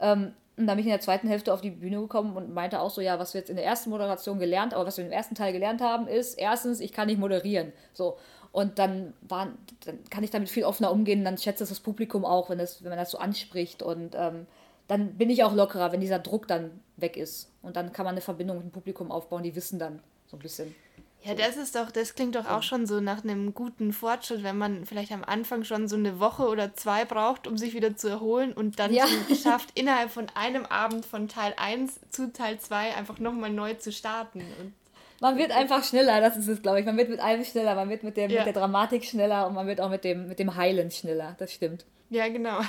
[0.00, 2.80] Ähm, und dann bin ich in der zweiten Hälfte auf die Bühne gekommen und meinte
[2.80, 5.12] auch so, ja, was wir jetzt in der ersten Moderation gelernt, aber was wir im
[5.12, 7.72] ersten Teil gelernt haben, ist, erstens, ich kann nicht moderieren.
[7.94, 8.18] So.
[8.52, 12.26] Und dann, waren, dann kann ich damit viel offener umgehen, dann schätzt das das Publikum
[12.26, 13.82] auch, wenn, das, wenn man das so anspricht.
[13.82, 14.46] Und ähm,
[14.86, 17.50] dann bin ich auch lockerer, wenn dieser Druck dann weg ist.
[17.62, 20.40] Und dann kann man eine Verbindung mit dem Publikum aufbauen, die wissen dann so ein
[20.40, 20.74] bisschen,
[21.22, 24.56] ja, das ist doch, das klingt doch auch schon so nach einem guten Fortschritt, wenn
[24.56, 28.08] man vielleicht am Anfang schon so eine Woche oder zwei braucht, um sich wieder zu
[28.08, 29.04] erholen und dann ja.
[29.42, 33.92] schafft, innerhalb von einem Abend von Teil 1 zu Teil 2 einfach nochmal neu zu
[33.92, 34.40] starten.
[34.60, 34.72] Und
[35.20, 36.86] man wird einfach schneller, das ist es, glaube ich.
[36.86, 38.38] Man wird mit allem schneller, man wird mit, dem, ja.
[38.38, 41.52] mit der Dramatik schneller und man wird auch mit dem, mit dem Heilen schneller, das
[41.52, 41.84] stimmt.
[42.08, 42.60] Ja, genau.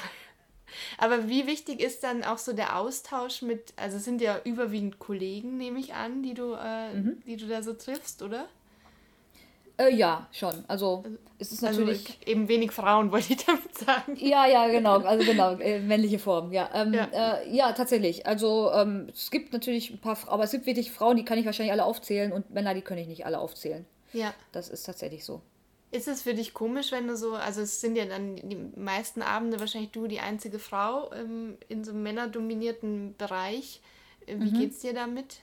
[0.97, 4.99] Aber wie wichtig ist dann auch so der Austausch mit, also es sind ja überwiegend
[4.99, 7.21] Kollegen, nehme ich an, die du, äh, mhm.
[7.25, 8.47] die du da so triffst, oder?
[9.81, 10.63] Äh, ja, schon.
[10.67, 12.05] Also, also es ist also natürlich.
[12.05, 14.15] Also eben wenig Frauen, wollte ich damit sagen.
[14.17, 14.99] Ja, ja, genau.
[14.99, 16.69] Also genau, äh, männliche Form, ja.
[16.73, 17.05] Ähm, ja.
[17.11, 17.71] Äh, ja.
[17.73, 18.27] tatsächlich.
[18.27, 21.45] Also ähm, es gibt natürlich ein paar, aber es gibt wirklich Frauen, die kann ich
[21.45, 23.85] wahrscheinlich alle aufzählen und Männer, die kann ich nicht alle aufzählen.
[24.13, 24.33] Ja.
[24.51, 25.41] Das ist tatsächlich so.
[25.91, 29.21] Ist es für dich komisch, wenn du so, also es sind ja dann die meisten
[29.21, 33.81] Abende wahrscheinlich du die einzige Frau ähm, in so einem männerdominierten Bereich.
[34.25, 34.59] Äh, wie mhm.
[34.59, 35.41] geht's dir damit?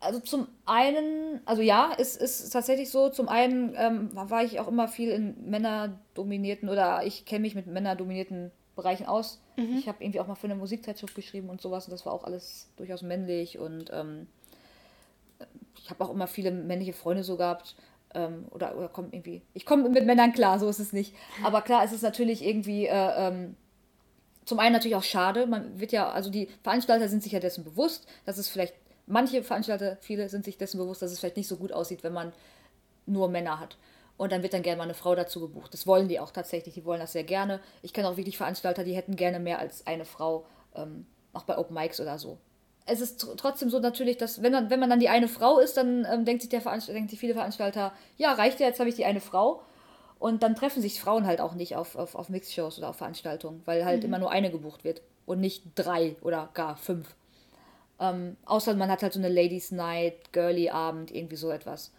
[0.00, 4.66] Also zum einen, also ja, es ist tatsächlich so, zum einen ähm, war ich auch
[4.66, 9.40] immer viel in männerdominierten oder ich kenne mich mit männerdominierten Bereichen aus.
[9.56, 9.76] Mhm.
[9.78, 12.24] Ich habe irgendwie auch mal für eine Musikzeitschrift geschrieben und sowas und das war auch
[12.24, 14.26] alles durchaus männlich und ähm,
[15.78, 17.76] ich habe auch immer viele männliche Freunde so gehabt
[18.14, 19.42] ähm, oder, oder kommt irgendwie.
[19.54, 21.14] Ich komme mit Männern klar, so ist es nicht.
[21.42, 22.86] Aber klar, es ist natürlich irgendwie.
[22.86, 23.56] Äh, ähm,
[24.44, 25.46] zum einen natürlich auch schade.
[25.46, 28.74] Man wird ja, also die Veranstalter sind sich ja dessen bewusst, dass es vielleicht,
[29.06, 32.12] manche Veranstalter, viele sind sich dessen bewusst, dass es vielleicht nicht so gut aussieht, wenn
[32.12, 32.32] man
[33.06, 33.76] nur Männer hat.
[34.16, 35.72] Und dann wird dann gerne mal eine Frau dazu gebucht.
[35.72, 37.60] Das wollen die auch tatsächlich, die wollen das sehr gerne.
[37.82, 40.44] Ich kenne auch wirklich Veranstalter, die hätten gerne mehr als eine Frau
[40.74, 42.38] ähm, auch bei Open Mics oder so.
[42.86, 45.58] Es ist tr trotzdem so natürlich, dass wenn man, wenn man dann die eine Frau
[45.58, 48.80] ist, dann ähm, denkt sich der Veranstalt denkt sich viele Veranstalter, ja, reicht ja, jetzt
[48.80, 49.62] habe ich die eine Frau.
[50.18, 53.62] Und dann treffen sich Frauen halt auch nicht auf, auf, auf Mixshows oder auf Veranstaltungen,
[53.64, 54.06] weil halt mhm.
[54.06, 57.14] immer nur eine gebucht wird und nicht drei oder gar fünf.
[57.98, 61.92] Ähm, außer man hat halt so eine Ladies Night, Girly Abend, irgendwie so etwas.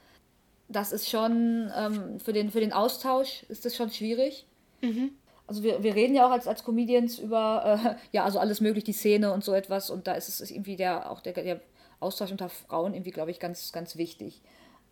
[0.67, 4.45] Das ist schon, ähm, für, den, für den Austausch ist das schon schwierig.
[4.81, 5.11] Mhm.
[5.51, 8.85] Also wir, wir reden ja auch als, als Comedians über, äh, ja, also alles möglich,
[8.85, 9.89] die Szene und so etwas.
[9.89, 11.59] Und da ist es irgendwie der, auch der, der
[11.99, 14.41] Austausch unter Frauen irgendwie, glaube ich, ganz, ganz wichtig.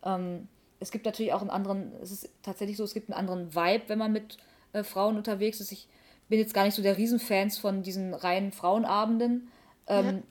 [0.04, 3.54] Ähm, es gibt natürlich auch einen anderen, es ist tatsächlich so, es gibt einen anderen
[3.54, 4.36] Vibe, wenn man mit
[4.74, 5.72] äh, Frauen unterwegs ist.
[5.72, 5.88] Ich
[6.28, 9.48] bin jetzt gar nicht so der Riesenfans von diesen reinen Frauenabenden.
[9.86, 10.22] Ähm, ja.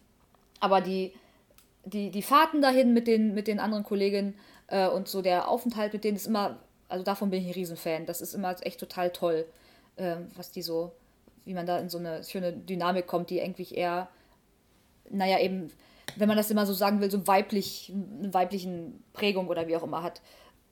[0.59, 1.11] Aber die,
[1.85, 4.35] die, die Fahrten dahin mit den, mit den anderen Kolleginnen
[4.67, 8.05] äh, und so der Aufenthalt mit denen ist immer, also davon bin ich ein Riesenfan.
[8.05, 9.47] Das ist immer echt total toll,
[9.99, 10.93] äh, was die so,
[11.45, 14.09] wie man da in so eine schöne Dynamik kommt, die eigentlich eher,
[15.09, 15.71] naja, eben
[16.15, 19.83] wenn man das immer so sagen will, so weiblich, eine weiblichen Prägung oder wie auch
[19.83, 20.21] immer hat.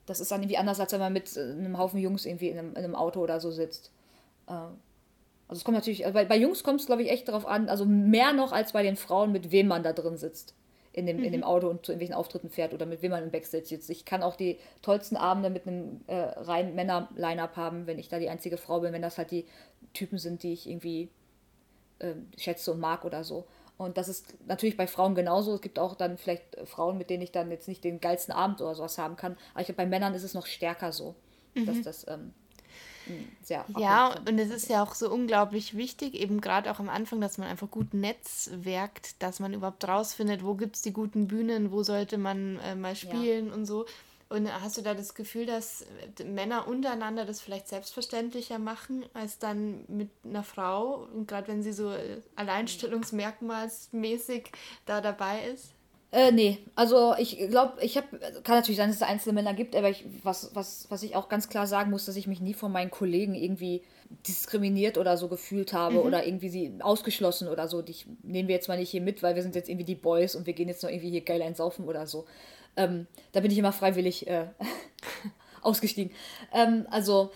[0.06, 2.58] Das ist dann irgendwie anders, als wenn man mit äh, einem Haufen Jungs irgendwie in
[2.58, 3.92] einem, in einem Auto oder so sitzt.
[4.48, 7.70] Äh, also es kommt natürlich, bei, bei Jungs kommt es, glaube ich, echt darauf an,
[7.70, 10.54] also mehr noch als bei den Frauen, mit wem man da drin sitzt.
[10.98, 11.24] In dem, mhm.
[11.24, 11.44] in dem.
[11.44, 13.90] Auto und zu irgendwelchen Auftritten fährt oder mit wem man im Backstage sitzt.
[13.92, 18.18] Ich kann auch die tollsten Abende mit einem äh, reinen Männer-Line-Up haben, wenn ich da
[18.18, 19.46] die einzige Frau bin, wenn das halt die
[19.94, 21.10] Typen sind, die ich irgendwie
[22.00, 23.46] äh, schätze und mag oder so.
[23.78, 25.54] Und das ist natürlich bei Frauen genauso.
[25.54, 28.60] Es gibt auch dann vielleicht Frauen, mit denen ich dann jetzt nicht den geilsten Abend
[28.60, 29.38] oder sowas haben kann.
[29.54, 31.14] Aber ich glaube, bei Männern ist es noch stärker so,
[31.54, 31.68] mhm.
[31.68, 32.34] dass das ähm,
[33.44, 33.66] sehr.
[33.78, 37.38] Ja, und es ist ja auch so unglaublich wichtig, eben gerade auch am Anfang, dass
[37.38, 41.84] man einfach gut netzwerkt, dass man überhaupt rausfindet, wo gibt es die guten Bühnen, wo
[41.84, 43.54] sollte man äh, mal spielen ja.
[43.54, 43.86] und so.
[44.30, 45.86] Und hast du da das Gefühl, dass
[46.26, 51.72] Männer untereinander das vielleicht selbstverständlicher machen, als dann mit einer Frau, und gerade wenn sie
[51.72, 54.52] so äh, alleinstellungsmerkmalsmäßig
[54.86, 55.77] da dabei ist?
[56.10, 58.08] Äh, nee, also ich glaube, ich habe,
[58.44, 61.28] kann natürlich sein, dass es einzelne Männer gibt, aber ich, was, was, was ich auch
[61.28, 63.84] ganz klar sagen muss, dass ich mich nie von meinen Kollegen irgendwie
[64.26, 66.02] diskriminiert oder so gefühlt habe mhm.
[66.02, 67.82] oder irgendwie sie ausgeschlossen oder so.
[67.82, 70.36] Die nehmen wir jetzt mal nicht hier mit, weil wir sind jetzt irgendwie die Boys
[70.36, 72.26] und wir gehen jetzt noch irgendwie hier geil einsaufen oder so.
[72.78, 74.46] Ähm, da bin ich immer freiwillig äh,
[75.62, 76.16] ausgestiegen.
[76.54, 77.32] Ähm, also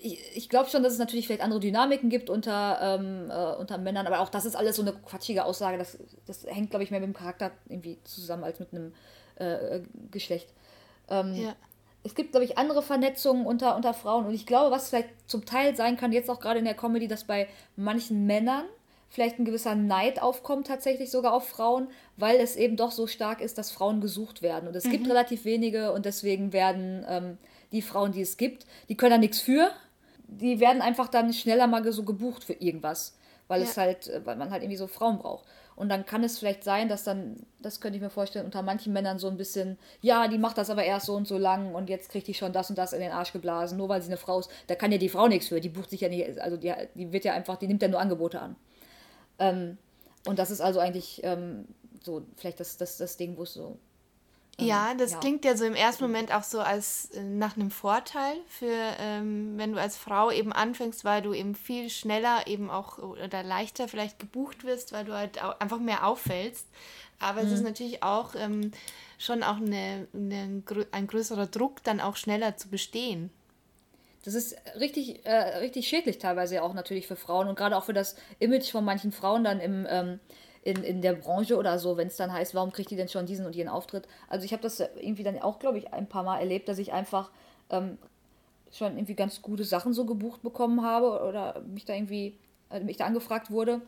[0.00, 3.78] ich, ich glaube schon, dass es natürlich vielleicht andere Dynamiken gibt unter, ähm, äh, unter
[3.78, 5.78] Männern, aber auch das ist alles so eine quatschige Aussage.
[5.78, 8.92] Das, das hängt, glaube ich, mehr mit dem Charakter irgendwie zusammen als mit einem
[9.36, 9.80] äh,
[10.10, 10.48] Geschlecht.
[11.08, 11.56] Ähm, ja.
[12.04, 15.44] Es gibt, glaube ich, andere Vernetzungen unter, unter Frauen und ich glaube, was vielleicht zum
[15.44, 18.64] Teil sein kann, jetzt auch gerade in der Comedy, dass bei manchen Männern
[19.08, 23.40] vielleicht ein gewisser Neid aufkommt, tatsächlich sogar auf Frauen, weil es eben doch so stark
[23.40, 24.68] ist, dass Frauen gesucht werden.
[24.68, 24.90] Und es mhm.
[24.90, 27.38] gibt relativ wenige und deswegen werden ähm,
[27.72, 29.70] die Frauen, die es gibt, die können da nichts für.
[30.28, 33.16] Die werden einfach dann schneller mal so gebucht für irgendwas,
[33.48, 33.66] weil ja.
[33.66, 35.44] es halt, äh, weil man halt irgendwie so Frauen braucht.
[35.76, 38.94] Und dann kann es vielleicht sein, dass dann, das könnte ich mir vorstellen, unter manchen
[38.94, 41.90] Männern so ein bisschen, ja, die macht das aber erst so und so lang und
[41.90, 44.16] jetzt kriegt die schon das und das in den Arsch geblasen, nur weil sie eine
[44.16, 44.50] Frau ist.
[44.68, 47.12] Da kann ja die Frau nichts für, die bucht sich ja nicht, also die, die
[47.12, 48.56] wird ja einfach, die nimmt ja nur Angebote an.
[49.38, 49.76] Ähm,
[50.26, 51.66] und das ist also eigentlich ähm,
[52.02, 53.78] so vielleicht das, das, das Ding, wo es so.
[54.58, 55.18] Ähm, ja, das ja.
[55.18, 59.54] klingt ja so im ersten Moment auch so als äh, nach einem Vorteil für, ähm,
[59.56, 63.88] wenn du als Frau eben anfängst, weil du eben viel schneller eben auch oder leichter
[63.88, 66.66] vielleicht gebucht wirst, weil du halt einfach mehr auffällst.
[67.18, 67.46] Aber mhm.
[67.46, 67.66] es ist mhm.
[67.66, 68.72] natürlich auch ähm,
[69.18, 73.30] schon auch eine, eine, ein größerer Druck, dann auch schneller zu bestehen.
[74.24, 77.92] Das ist richtig, äh, richtig schädlich teilweise auch natürlich für Frauen und gerade auch für
[77.92, 80.18] das Image von manchen Frauen dann im, ähm,
[80.66, 83.26] in, in der Branche oder so, wenn es dann heißt, warum kriegt die denn schon
[83.26, 84.06] diesen und jenen Auftritt?
[84.28, 86.92] Also ich habe das irgendwie dann auch, glaube ich, ein paar Mal erlebt, dass ich
[86.92, 87.30] einfach
[87.70, 87.98] ähm,
[88.72, 92.36] schon irgendwie ganz gute Sachen so gebucht bekommen habe oder mich da irgendwie,
[92.70, 93.80] äh, mich da angefragt wurde.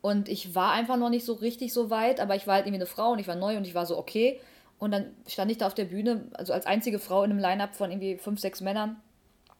[0.00, 2.82] Und ich war einfach noch nicht so richtig so weit, aber ich war halt irgendwie
[2.82, 4.40] eine Frau und ich war neu und ich war so okay.
[4.78, 7.74] Und dann stand ich da auf der Bühne, also als einzige Frau in einem Line-Up
[7.74, 8.96] von irgendwie fünf, sechs Männern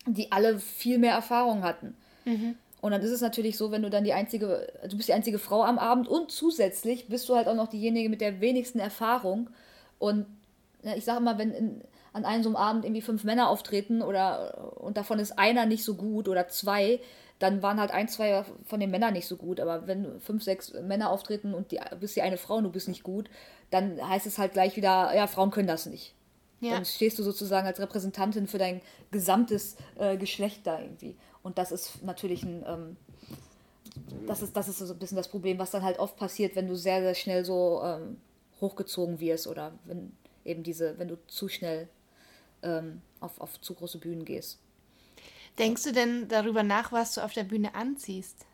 [0.06, 1.96] die alle viel mehr Erfahrung hatten.
[2.24, 2.56] Mhm.
[2.80, 5.38] Und dann ist es natürlich so, wenn du dann die einzige, du bist die einzige
[5.38, 9.50] Frau am Abend und zusätzlich bist du halt auch noch diejenige mit der wenigsten Erfahrung.
[9.98, 10.26] Und
[10.82, 11.80] ja, ich sage mal, wenn in,
[12.12, 15.84] an einem so einem Abend irgendwie fünf Männer auftreten oder und davon ist einer nicht
[15.84, 17.00] so gut oder zwei,
[17.38, 19.60] dann waren halt ein, zwei von den Männern nicht so gut.
[19.60, 22.88] Aber wenn fünf, sechs Männer auftreten und die, bist die eine Frau und du bist
[22.88, 23.28] nicht gut,
[23.70, 26.14] dann heißt es halt gleich wieder, ja, Frauen können das nicht.
[26.60, 26.72] Ja.
[26.72, 31.16] Dann stehst du sozusagen als Repräsentantin für dein gesamtes äh, Geschlecht da irgendwie.
[31.46, 32.96] Und das ist natürlich ein, ähm,
[34.26, 36.66] das ist, das ist so ein bisschen das Problem, was dann halt oft passiert, wenn
[36.66, 38.16] du sehr, sehr schnell so ähm,
[38.60, 40.10] hochgezogen wirst oder wenn
[40.44, 41.86] eben diese, wenn du zu schnell
[42.64, 44.58] ähm, auf, auf zu große Bühnen gehst.
[45.56, 48.44] Denkst du denn darüber nach, was du auf der Bühne anziehst?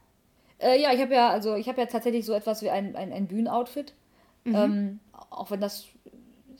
[0.58, 3.10] Äh, ja, ich habe ja, also ich habe ja tatsächlich so etwas wie ein, ein,
[3.10, 3.94] ein Bühnenoutfit.
[4.44, 4.54] Mhm.
[4.54, 5.00] Ähm,
[5.30, 5.86] auch wenn das,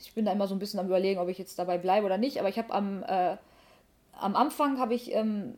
[0.00, 2.16] ich bin da immer so ein bisschen am überlegen, ob ich jetzt dabei bleibe oder
[2.16, 3.36] nicht, aber ich habe am, äh,
[4.12, 5.56] am Anfang habe ich ähm,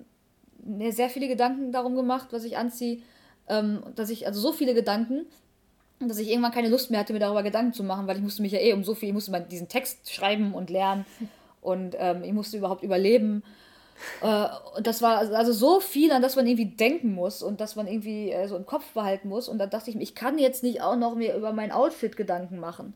[0.64, 3.02] mir sehr viele Gedanken darum gemacht, was ich anziehe,
[3.48, 5.26] ähm, dass ich, also so viele Gedanken,
[6.00, 8.42] dass ich irgendwann keine Lust mehr hatte, mir darüber Gedanken zu machen, weil ich musste
[8.42, 11.06] mich ja eh um so viel, ich musste mal diesen Text schreiben und lernen
[11.60, 13.42] und ähm, ich musste überhaupt überleben.
[14.22, 14.46] Äh,
[14.76, 17.86] und das war also so viel, an das man irgendwie denken muss und das man
[17.86, 19.48] irgendwie äh, so im Kopf behalten muss.
[19.48, 22.16] Und da dachte ich mir, ich kann jetzt nicht auch noch mir über mein Outfit
[22.16, 22.94] Gedanken machen.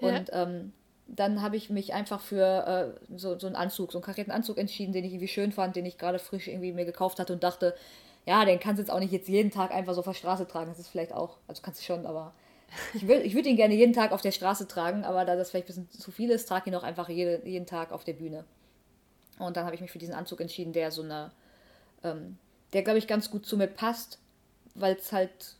[0.00, 0.08] Ja.
[0.08, 0.72] Und ähm,
[1.06, 4.58] dann habe ich mich einfach für äh, so, so einen Anzug, so einen karierten Anzug
[4.58, 7.42] entschieden, den ich irgendwie schön fand, den ich gerade frisch irgendwie mir gekauft hatte und
[7.42, 7.74] dachte,
[8.26, 10.48] ja, den kannst du jetzt auch nicht jetzt jeden Tag einfach so auf der Straße
[10.48, 10.70] tragen.
[10.70, 12.32] Das ist vielleicht auch, also kannst du schon, aber
[12.94, 15.50] ich, will, ich würde ihn gerne jeden Tag auf der Straße tragen, aber da das
[15.50, 18.04] vielleicht ein bisschen zu viel ist, trage ich ihn auch einfach jede, jeden Tag auf
[18.04, 18.44] der Bühne.
[19.38, 21.32] Und dann habe ich mich für diesen Anzug entschieden, der so eine,
[22.02, 22.38] ähm,
[22.72, 24.18] der glaube ich ganz gut zu mir passt,
[24.74, 25.56] weil es halt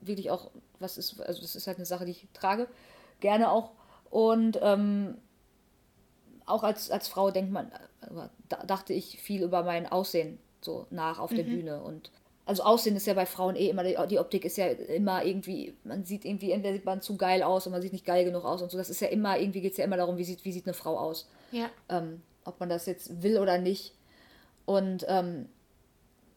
[0.00, 0.50] wirklich auch
[0.80, 2.66] was ist, also das ist halt eine Sache, die ich trage,
[3.20, 3.70] gerne auch.
[4.10, 5.16] Und ähm,
[6.46, 7.70] auch als, als Frau denkt man,
[8.48, 11.36] da dachte ich viel über mein Aussehen so nach auf mhm.
[11.36, 11.82] der Bühne.
[11.82, 12.10] Und
[12.44, 16.04] also Aussehen ist ja bei Frauen eh immer, die Optik ist ja immer irgendwie, man
[16.04, 18.60] sieht irgendwie, entweder sieht man zu geil aus und man sieht nicht geil genug aus
[18.60, 18.76] und so.
[18.76, 20.74] Das ist ja immer, irgendwie geht es ja immer darum, wie sieht, wie sieht eine
[20.74, 21.28] Frau aus.
[21.52, 21.70] Ja.
[21.88, 23.94] Ähm, ob man das jetzt will oder nicht.
[24.66, 25.48] Und ähm,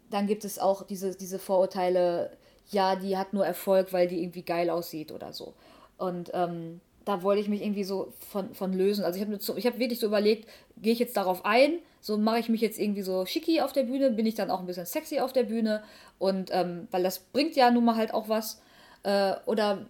[0.09, 2.37] dann gibt es auch diese, diese Vorurteile,
[2.69, 5.53] ja, die hat nur Erfolg, weil die irgendwie geil aussieht oder so.
[5.97, 9.03] Und ähm, da wollte ich mich irgendwie so von, von lösen.
[9.03, 12.39] Also ich habe so, hab wirklich so überlegt, gehe ich jetzt darauf ein, so mache
[12.39, 14.85] ich mich jetzt irgendwie so schicki auf der Bühne, bin ich dann auch ein bisschen
[14.85, 15.83] sexy auf der Bühne
[16.19, 18.61] und ähm, weil das bringt ja nun mal halt auch was
[19.03, 19.85] äh, oder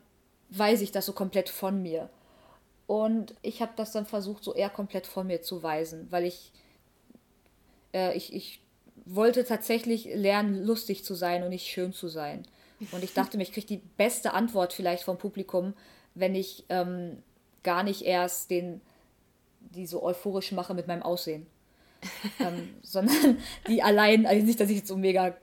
[0.49, 2.10] weiß ich das so komplett von mir.
[2.86, 6.52] Und ich habe das dann versucht, so eher komplett von mir zu weisen, weil ich,
[7.93, 8.60] äh, ich, ich
[9.06, 12.43] wollte tatsächlich lernen, lustig zu sein und nicht schön zu sein.
[12.91, 15.73] Und ich dachte mir, ich kriege die beste Antwort vielleicht vom Publikum,
[16.15, 17.21] wenn ich ähm,
[17.63, 18.82] gar nicht erst den,
[19.60, 21.47] die so euphorisch mache mit meinem Aussehen.
[22.39, 25.36] ähm, sondern die allein, also nicht, dass ich jetzt so mega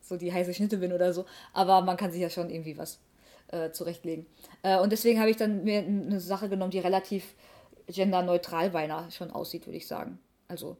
[0.00, 2.98] so die heiße Schnitte bin oder so, aber man kann sich ja schon irgendwie was
[3.48, 4.26] äh, zurechtlegen.
[4.62, 7.34] Äh, und deswegen habe ich dann mir eine Sache genommen, die relativ
[7.86, 10.18] genderneutral beinahe schon aussieht, würde ich sagen.
[10.48, 10.76] Also,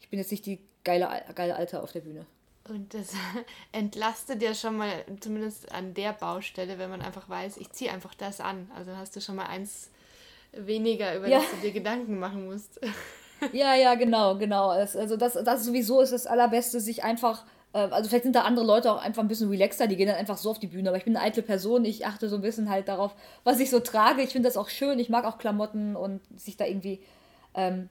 [0.00, 2.26] ich bin jetzt nicht die geile, geile Alte auf der Bühne.
[2.70, 3.12] Und das
[3.72, 8.14] entlastet ja schon mal, zumindest an der Baustelle, wenn man einfach weiß, ich ziehe einfach
[8.14, 8.70] das an.
[8.76, 9.90] Also hast du schon mal eins
[10.52, 11.38] weniger, über ja.
[11.38, 12.80] das du dir Gedanken machen musst.
[13.54, 14.68] Ja, ja, genau, genau.
[14.68, 18.66] also das, das sowieso ist das Allerbeste, sich einfach, äh, also vielleicht sind da andere
[18.66, 20.90] Leute auch einfach ein bisschen relaxter, die gehen dann einfach so auf die Bühne.
[20.90, 23.70] Aber ich bin eine eitle Person, ich achte so ein bisschen halt darauf, was ich
[23.70, 24.20] so trage.
[24.20, 27.00] Ich finde das auch schön, ich mag auch Klamotten und sich da irgendwie
[27.54, 27.88] ähm,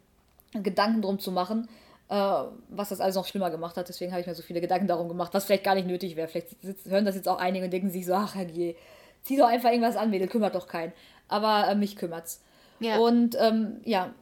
[0.53, 1.67] Gedanken drum zu machen
[2.09, 3.87] was das alles noch schlimmer gemacht hat.
[3.87, 6.27] Deswegen habe ich mir so viele Gedanken darum gemacht, was vielleicht gar nicht nötig wäre.
[6.27, 8.75] Vielleicht sitzen, hören das jetzt auch einige und denken sich so, ach je,
[9.23, 10.91] zieh doch einfach irgendwas an, Mädel, kümmert doch keinen.
[11.27, 12.41] Aber äh, mich kümmert's.
[12.79, 12.97] Ja.
[12.97, 14.13] Und ähm, ja,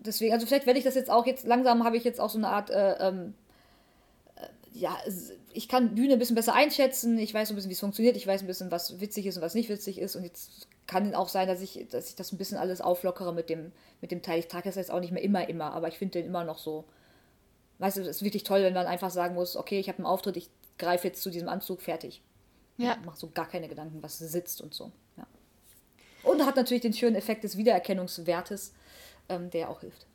[0.00, 2.36] deswegen, also vielleicht werde ich das jetzt auch jetzt, langsam habe ich jetzt auch so
[2.36, 3.32] eine Art, äh, ähm,
[4.36, 4.46] äh,
[4.78, 4.98] ja,
[5.54, 8.16] ich kann Bühne ein bisschen besser einschätzen, ich weiß so ein bisschen, wie es funktioniert,
[8.16, 11.14] ich weiß ein bisschen, was witzig ist und was nicht witzig ist und jetzt kann
[11.14, 14.22] auch sein, dass ich, dass ich das ein bisschen alles auflockere mit dem, mit dem
[14.22, 14.40] Teil.
[14.40, 16.58] Ich trage das jetzt auch nicht mehr immer, immer, aber ich finde den immer noch
[16.58, 16.84] so,
[17.80, 20.06] weißt du, es ist wirklich toll, wenn man einfach sagen muss, okay, ich habe einen
[20.06, 22.22] Auftritt, ich greife jetzt zu diesem Anzug, fertig.
[22.76, 22.96] Ja.
[23.04, 24.92] Mach so gar keine Gedanken, was sitzt und so.
[25.16, 25.26] Ja.
[26.22, 28.72] Und hat natürlich den schönen Effekt des Wiedererkennungswertes,
[29.28, 30.06] ähm, der auch hilft.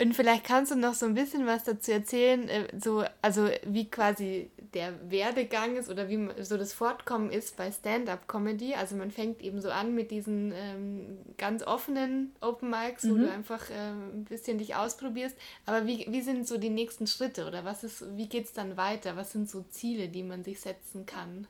[0.00, 3.88] Und vielleicht kannst du noch so ein bisschen was dazu erzählen, äh, so, also wie
[3.88, 8.74] quasi der Werdegang ist oder wie so das Fortkommen ist bei Stand-up-Comedy.
[8.74, 13.22] Also man fängt eben so an mit diesen ähm, ganz offenen Open Mics, wo mhm.
[13.22, 15.36] du einfach ähm, ein bisschen dich ausprobierst.
[15.64, 18.76] Aber wie, wie sind so die nächsten Schritte oder was ist, wie geht es dann
[18.76, 19.14] weiter?
[19.14, 21.46] Was sind so Ziele, die man sich setzen kann?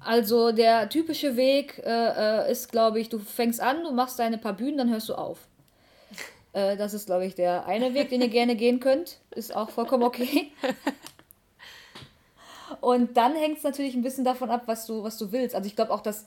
[0.00, 4.36] Also der typische Weg äh, äh ist, glaube ich, du fängst an, du machst deine
[4.36, 5.48] paar Bühnen, dann hörst du auf.
[6.58, 9.18] Äh, das ist, glaube ich, der eine Weg, den ihr gerne gehen könnt.
[9.30, 10.50] Ist auch vollkommen okay.
[12.80, 15.54] Und dann hängt es natürlich ein bisschen davon ab, was du, was du willst.
[15.54, 16.26] Also ich glaube auch, dass,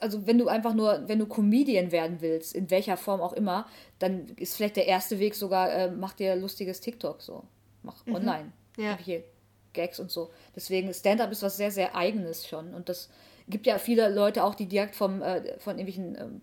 [0.00, 3.66] also wenn du einfach nur, wenn du Comedian werden willst, in welcher Form auch immer,
[3.98, 7.44] dann ist vielleicht der erste Weg sogar, äh, mach dir lustiges TikTok so.
[7.82, 8.16] Mach mhm.
[8.16, 8.52] online.
[8.76, 8.98] Ja.
[9.02, 9.24] Hier
[9.72, 10.30] Gags und so.
[10.54, 12.74] Deswegen, Stand-up ist was sehr, sehr Eigenes schon.
[12.74, 13.08] Und das
[13.48, 16.40] gibt ja viele Leute auch, die direkt vom, äh, von irgendwelchen ähm,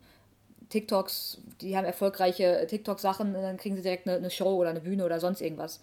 [0.76, 5.06] TikToks, die haben erfolgreiche TikTok-Sachen, dann kriegen sie direkt eine, eine, Show oder eine Bühne
[5.06, 5.80] oder sonst irgendwas,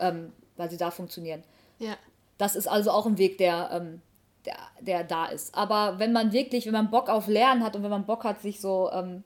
[0.00, 1.44] ähm, weil sie da funktionieren.
[1.78, 1.96] Ja.
[2.38, 4.02] Das ist also auch ein Weg, der, ähm,
[4.44, 5.54] der, der da ist.
[5.54, 8.40] Aber wenn man wirklich, wenn man Bock auf Lernen hat und wenn man Bock hat,
[8.40, 9.22] sich so ähm,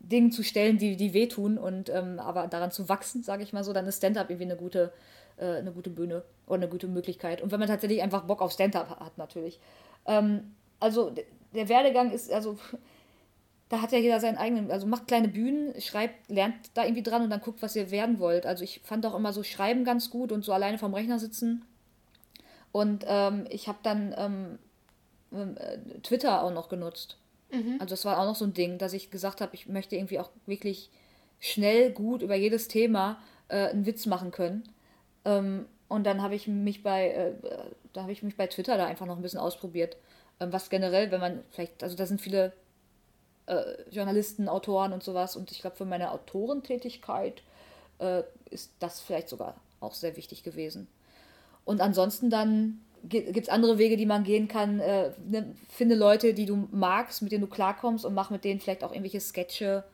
[0.00, 3.62] Dinge zu stellen, die, die wehtun und ähm, aber daran zu wachsen, sage ich mal
[3.62, 4.92] so, dann ist Stand-up irgendwie eine gute,
[5.36, 7.42] äh, eine gute Bühne oder eine gute Möglichkeit.
[7.42, 9.60] Und wenn man tatsächlich einfach Bock auf Stand-up hat, natürlich.
[10.04, 11.12] Ähm, also
[11.54, 12.58] der Werdegang ist, also
[13.68, 17.22] da hat ja jeder seinen eigenen, also macht kleine Bühnen, schreibt, lernt da irgendwie dran
[17.22, 18.46] und dann guckt, was ihr werden wollt.
[18.46, 21.64] Also ich fand auch immer so Schreiben ganz gut und so alleine vom Rechner sitzen.
[22.70, 24.58] Und ähm, ich habe dann ähm,
[25.32, 27.16] ähm äh, Twitter auch noch genutzt.
[27.50, 27.76] Mhm.
[27.80, 30.20] Also das war auch noch so ein Ding, dass ich gesagt habe, ich möchte irgendwie
[30.20, 30.90] auch wirklich
[31.40, 34.64] schnell, gut über jedes Thema äh, einen Witz machen können.
[35.24, 37.32] Ähm, und dann habe ich mich bei, äh,
[37.92, 39.96] da habe ich mich bei Twitter da einfach noch ein bisschen ausprobiert.
[40.38, 42.52] Ähm, was generell, wenn man vielleicht, also da sind viele
[43.46, 45.36] äh, Journalisten, Autoren und sowas.
[45.36, 47.42] Und ich glaube, für meine Autorentätigkeit
[47.98, 50.88] äh, ist das vielleicht sogar auch sehr wichtig gewesen.
[51.64, 54.80] Und ansonsten dann gibt es andere Wege, die man gehen kann.
[54.80, 58.60] Äh, ne, finde Leute, die du magst, mit denen du klarkommst und mach mit denen
[58.60, 59.84] vielleicht auch irgendwelche Sketche.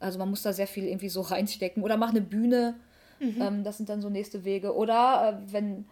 [0.00, 1.82] Also man muss da sehr viel irgendwie so reinstecken.
[1.82, 2.74] Oder mach eine Bühne.
[3.20, 3.40] Mhm.
[3.40, 4.74] Ähm, das sind dann so nächste Wege.
[4.74, 5.86] Oder äh, wenn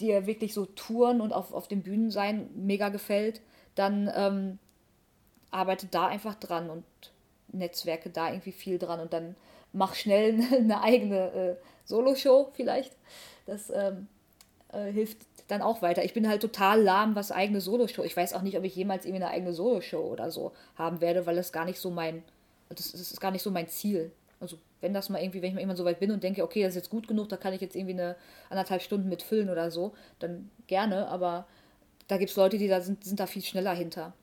[0.00, 3.40] dir wirklich so Touren und auf, auf den Bühnen sein mega gefällt,
[3.74, 4.58] dann ähm,
[5.52, 6.84] arbeite da einfach dran und
[7.52, 9.36] Netzwerke da irgendwie viel dran und dann
[9.72, 12.96] mach schnell eine eigene äh, Solo-Show vielleicht.
[13.46, 14.08] Das ähm,
[14.72, 16.04] äh, hilft dann auch weiter.
[16.04, 18.02] Ich bin halt total lahm, was eigene Solo-Show.
[18.02, 21.26] Ich weiß auch nicht, ob ich jemals irgendwie eine eigene Solo-Show oder so haben werde,
[21.26, 22.22] weil das gar nicht so mein,
[22.68, 24.12] das, das ist gar nicht so mein Ziel.
[24.40, 26.62] Also wenn das mal irgendwie, wenn ich mal irgendwann so weit bin und denke, okay,
[26.62, 28.16] das ist jetzt gut genug, da kann ich jetzt irgendwie eine
[28.50, 31.46] anderthalb Stunden mitfüllen oder so, dann gerne, aber
[32.08, 34.14] da gibt es Leute, die da sind, sind da viel schneller hinter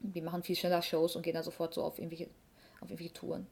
[0.00, 2.28] die machen viel schneller Shows und gehen dann sofort so auf irgendwelche,
[2.80, 3.46] auf irgendwelche Touren.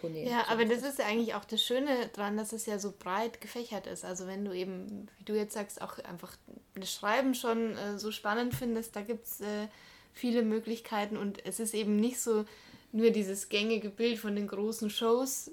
[0.00, 2.92] Tourneen, ja, aber das ist ja eigentlich auch das Schöne daran, dass es ja so
[2.98, 4.04] breit gefächert ist.
[4.04, 6.36] Also wenn du eben, wie du jetzt sagst, auch einfach
[6.74, 9.68] das Schreiben schon äh, so spannend findest, da gibt es äh,
[10.12, 12.44] viele Möglichkeiten und es ist eben nicht so
[12.90, 15.50] nur dieses gängige Bild von den großen Shows,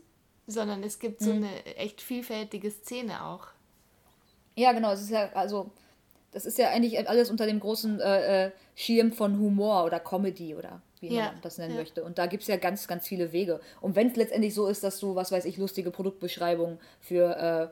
[0.47, 1.43] sondern es gibt so mhm.
[1.43, 3.47] eine echt vielfältige Szene auch.
[4.55, 4.91] Ja, genau.
[4.91, 5.71] Es ist ja, also
[6.31, 10.55] das ist ja eigentlich alles unter dem großen äh, äh, Schirm von Humor oder Comedy
[10.55, 11.31] oder wie ja.
[11.31, 11.79] man das nennen ja.
[11.79, 12.03] möchte.
[12.03, 13.59] Und da gibt es ja ganz, ganz viele Wege.
[13.81, 17.71] Und wenn es letztendlich so ist, dass du, was weiß ich, lustige Produktbeschreibungen für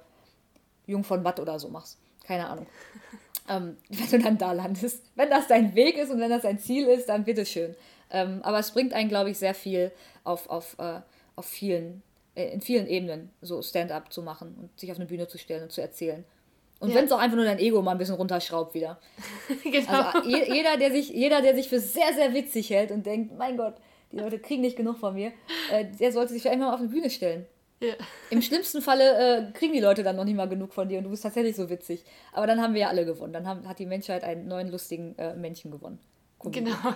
[0.88, 2.00] äh, Jung von Matt oder so machst.
[2.26, 2.68] Keine Ahnung.
[3.50, 5.04] ähm, wenn du dann da landest.
[5.16, 7.76] Wenn das dein Weg ist und wenn das dein Ziel ist, dann bitteschön.
[8.10, 9.92] Ähm, aber es bringt einen, glaube ich, sehr viel
[10.24, 11.02] auf, auf, äh,
[11.36, 12.02] auf vielen,
[12.36, 15.64] äh, in vielen Ebenen, so Stand-up zu machen und sich auf eine Bühne zu stellen
[15.64, 16.24] und zu erzählen.
[16.80, 16.96] Und ja.
[16.96, 19.00] wenn es auch einfach nur dein Ego mal ein bisschen runterschraubt wieder.
[19.64, 20.02] genau.
[20.02, 23.58] Also jeder, der sich, jeder, der sich für sehr, sehr witzig hält und denkt, mein
[23.58, 23.76] Gott,
[24.12, 25.32] die Leute kriegen nicht genug von mir,
[25.72, 27.46] äh, der sollte sich vielleicht mal auf eine Bühne stellen.
[27.80, 27.94] Ja.
[28.32, 31.04] Im schlimmsten Falle äh, kriegen die Leute dann noch nicht mal genug von dir und
[31.04, 32.04] du bist tatsächlich so witzig.
[32.32, 33.34] Aber dann haben wir ja alle gewonnen.
[33.34, 36.00] Dann haben, hat die Menschheit einen neuen lustigen äh, Menschen gewonnen.
[36.40, 36.66] Comedy.
[36.66, 36.96] Genau.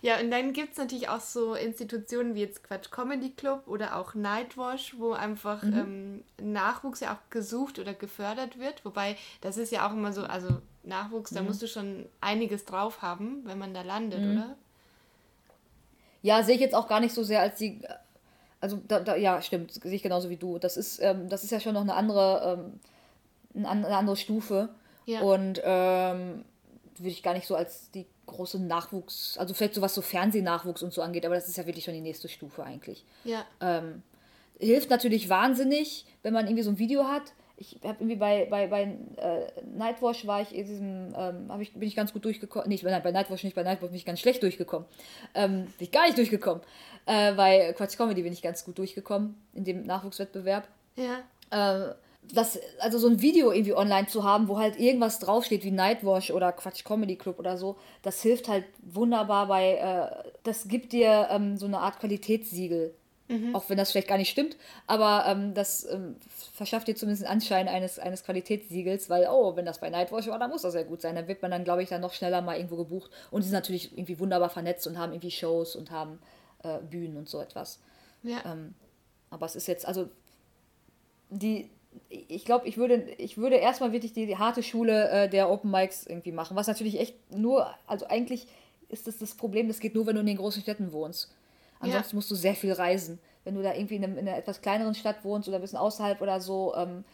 [0.00, 3.96] Ja, und dann gibt es natürlich auch so Institutionen wie jetzt Quatsch Comedy Club oder
[3.96, 6.24] auch Nightwash, wo einfach mhm.
[6.38, 8.84] ähm, Nachwuchs ja auch gesucht oder gefördert wird.
[8.84, 10.48] Wobei, das ist ja auch immer so, also
[10.84, 11.36] Nachwuchs, mhm.
[11.36, 14.32] da musst du schon einiges drauf haben, wenn man da landet, mhm.
[14.32, 14.56] oder?
[16.22, 17.80] Ja, sehe ich jetzt auch gar nicht so sehr als die.
[18.60, 20.58] Also, da, da, ja, stimmt, sehe ich genauso wie du.
[20.58, 22.58] Das ist, ähm, das ist ja schon noch eine andere,
[23.54, 24.68] ähm, eine andere Stufe.
[25.06, 25.20] Ja.
[25.20, 26.44] Und ähm,
[26.98, 30.82] würde ich gar nicht so als die große Nachwuchs, also vielleicht so was so Fernsehnachwuchs
[30.82, 33.04] und so angeht, aber das ist ja wirklich schon die nächste Stufe eigentlich.
[33.24, 33.44] Ja.
[33.60, 34.02] Ähm,
[34.60, 37.32] hilft natürlich wahnsinnig, wenn man irgendwie so ein Video hat.
[37.56, 38.82] Ich habe irgendwie bei, bei, bei
[39.16, 42.68] äh, Nightwash war ich in diesem, ähm, ich, bin ich ganz gut durchgekommen.
[42.68, 44.86] Nee, nein, bei Nightwash nicht, bei Nightwash bin ich ganz schlecht durchgekommen.
[45.34, 46.62] Ähm, bin ich gar nicht durchgekommen.
[47.06, 50.68] Äh, bei Quatsch Comedy bin ich ganz gut durchgekommen, in dem Nachwuchswettbewerb.
[50.94, 51.18] Ja.
[51.50, 51.94] Äh,
[52.32, 56.30] das, also so ein Video irgendwie online zu haben, wo halt irgendwas draufsteht wie Nightwash
[56.30, 61.28] oder Quatsch Comedy Club oder so, das hilft halt wunderbar bei, äh, das gibt dir
[61.30, 62.94] ähm, so eine Art Qualitätssiegel.
[63.28, 63.54] Mhm.
[63.54, 64.56] Auch wenn das vielleicht gar nicht stimmt,
[64.86, 66.16] aber ähm, das ähm,
[66.54, 70.38] verschafft dir zumindest einen Anschein eines, eines Qualitätssiegels, weil, oh, wenn das bei Nightwash war,
[70.38, 71.14] dann muss das ja gut sein.
[71.14, 73.10] Dann wird man dann, glaube ich, dann noch schneller mal irgendwo gebucht.
[73.30, 76.20] Und die sind natürlich irgendwie wunderbar vernetzt und haben irgendwie Shows und haben
[76.62, 77.80] äh, Bühnen und so etwas.
[78.22, 78.38] Ja.
[78.46, 78.74] Ähm,
[79.28, 80.08] aber es ist jetzt, also
[81.28, 81.68] die,
[82.08, 85.70] ich glaube, ich würde, ich würde erstmal wirklich die, die harte Schule äh, der Open
[85.70, 86.56] Mics irgendwie machen.
[86.56, 88.46] Was natürlich echt nur, also eigentlich
[88.88, 91.30] ist das das Problem, das geht nur, wenn du in den großen Städten wohnst.
[91.80, 92.16] Ansonsten ja.
[92.16, 93.18] musst du sehr viel reisen.
[93.44, 95.78] Wenn du da irgendwie in, einem, in, einer etwas kleineren Stadt wohnst oder ein bisschen
[95.78, 97.04] außerhalb oder so, ähm,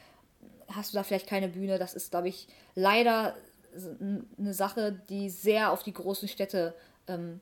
[0.69, 1.79] hast du da vielleicht keine Bühne.
[1.79, 3.37] Das ist, glaube ich, leider
[4.39, 6.75] eine Sache, die sehr auf die großen Städte
[7.09, 7.41] ähm,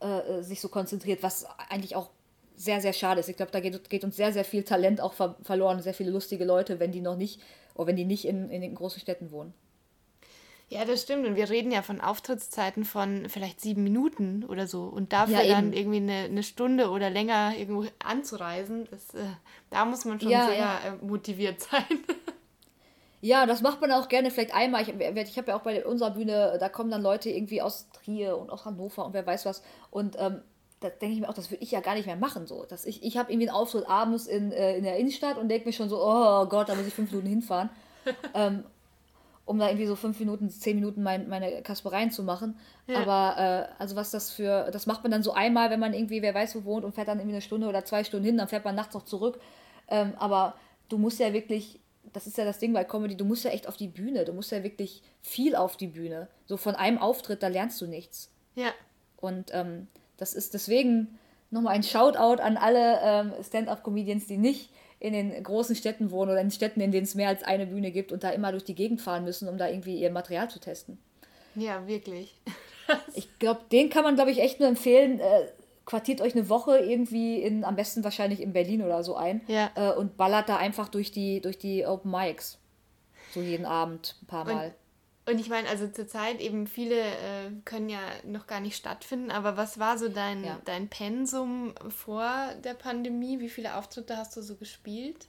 [0.00, 2.10] äh, sich so konzentriert, was eigentlich auch
[2.56, 3.28] sehr, sehr schade ist.
[3.28, 6.10] Ich glaube, da geht, geht, uns sehr, sehr viel Talent auch ver verloren, sehr viele
[6.10, 7.40] lustige Leute, wenn die noch nicht,
[7.74, 9.54] oder wenn die nicht in, in den großen Städten wohnen.
[10.68, 11.26] Ja, das stimmt.
[11.26, 14.84] Und wir reden ja von Auftrittszeiten von vielleicht sieben Minuten oder so.
[14.84, 19.26] Und dafür ja, dann irgendwie eine, eine Stunde oder länger irgendwo anzureisen, das, äh,
[19.70, 20.78] da muss man schon ja, sehr ja.
[20.84, 21.84] Äh, motiviert sein.
[23.20, 24.82] Ja, das macht man auch gerne vielleicht einmal.
[24.82, 28.36] Ich, ich habe ja auch bei unserer Bühne, da kommen dann Leute irgendwie aus Trier
[28.36, 29.62] und aus Hannover und wer weiß was.
[29.90, 30.42] Und ähm,
[30.84, 32.46] da denke ich mir auch, das würde ich ja gar nicht mehr machen.
[32.46, 32.64] So.
[32.64, 35.66] Dass ich ich habe irgendwie einen Auftritt abends in, äh, in der Innenstadt und denke
[35.66, 37.70] mir schon so, oh Gott, da muss ich fünf Minuten hinfahren.
[38.34, 38.64] ähm,
[39.46, 42.58] um da irgendwie so fünf Minuten, zehn Minuten mein, meine Kaspereien zu machen.
[42.86, 43.00] Ja.
[43.00, 46.22] Aber äh, also was das für, das macht man dann so einmal, wenn man irgendwie,
[46.22, 48.48] wer weiß wo wohnt und fährt dann irgendwie eine Stunde oder zwei Stunden hin, dann
[48.48, 49.40] fährt man nachts noch zurück.
[49.88, 50.54] Ähm, aber
[50.88, 51.80] du musst ja wirklich
[52.12, 54.32] das ist ja das Ding bei Comedy, du musst ja echt auf die Bühne, du
[54.32, 56.28] musst ja wirklich viel auf die Bühne.
[56.46, 58.30] So von einem Auftritt, da lernst du nichts.
[58.54, 58.72] Ja.
[59.16, 61.18] Und ähm, das ist deswegen
[61.50, 66.40] nochmal ein Shoutout an alle ähm, Stand-up-Comedians, die nicht in den großen Städten wohnen oder
[66.40, 68.74] in Städten, in denen es mehr als eine Bühne gibt und da immer durch die
[68.74, 70.98] Gegend fahren müssen, um da irgendwie ihr Material zu testen.
[71.54, 72.34] Ja, wirklich.
[73.14, 75.20] ich glaube, den kann man, glaube ich, echt nur empfehlen.
[75.20, 75.48] Äh,
[75.84, 79.70] quartiert euch eine Woche irgendwie in, am besten wahrscheinlich in Berlin oder so ein ja.
[79.74, 82.58] äh, und ballert da einfach durch die, durch die Open Mics.
[83.32, 84.66] So jeden Abend ein paar Mal.
[84.68, 84.74] Und,
[85.26, 89.56] und ich meine, also zurzeit eben viele äh, können ja noch gar nicht stattfinden, aber
[89.56, 90.60] was war so dein, ja.
[90.66, 93.40] dein Pensum vor der Pandemie?
[93.40, 95.28] Wie viele Auftritte hast du so gespielt?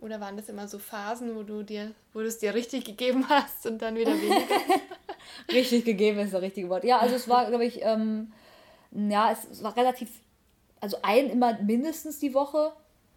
[0.00, 3.28] Oder waren das immer so Phasen, wo du dir, wo du es dir richtig gegeben
[3.28, 4.56] hast und dann wieder weniger?
[5.52, 6.82] richtig gegeben ist das richtige Wort.
[6.82, 8.32] Ja, also es war, glaube ich, ähm,
[8.92, 10.10] ja, es, es, war relativ,
[10.80, 12.72] also ein immer mindestens die Woche.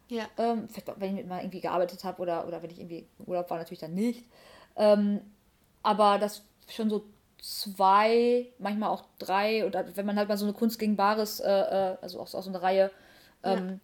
[0.07, 0.27] Ja.
[0.37, 3.49] Ähm, vielleicht, wenn ich mal irgendwie gearbeitet habe oder, oder wenn ich irgendwie im Urlaub
[3.49, 4.25] war, natürlich dann nicht.
[4.75, 5.21] Ähm,
[5.83, 7.05] aber das schon so
[7.41, 11.49] zwei, manchmal auch drei, oder wenn man halt mal so eine Kunst gegen Bares, äh,
[11.49, 12.91] äh also auch, auch so eine Reihe,
[13.43, 13.79] ähm,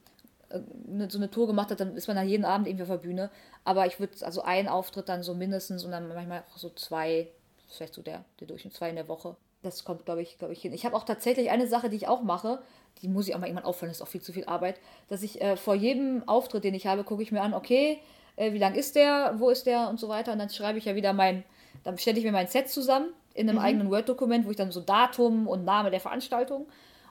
[0.52, 0.58] ja.
[0.58, 2.98] äh, so eine Tour gemacht hat, dann ist man dann jeden Abend irgendwie auf der
[2.98, 3.32] Bühne.
[3.64, 7.28] Aber ich würde, also ein Auftritt dann so mindestens und dann manchmal auch so zwei,
[7.68, 9.36] vielleicht so der, der Durchschnitt, zwei in der Woche.
[9.64, 10.72] Das kommt, glaube ich, glaube ich, hin.
[10.72, 12.62] Ich habe auch tatsächlich eine Sache, die ich auch mache,
[13.02, 15.24] die muss ich auch mal irgendwann auffallen, das ist auch viel zu viel Arbeit, dass
[15.24, 18.00] ich äh, vor jedem Auftritt, den ich habe, gucke ich mir an, okay,
[18.36, 20.32] äh, wie lang ist der, wo ist der und so weiter.
[20.32, 21.44] Und dann schreibe ich ja wieder mein,
[21.84, 23.66] dann stelle ich mir mein Set zusammen in einem mhm.
[23.66, 26.68] eigenen Word-Dokument, wo ich dann so Datum und Name der Veranstaltung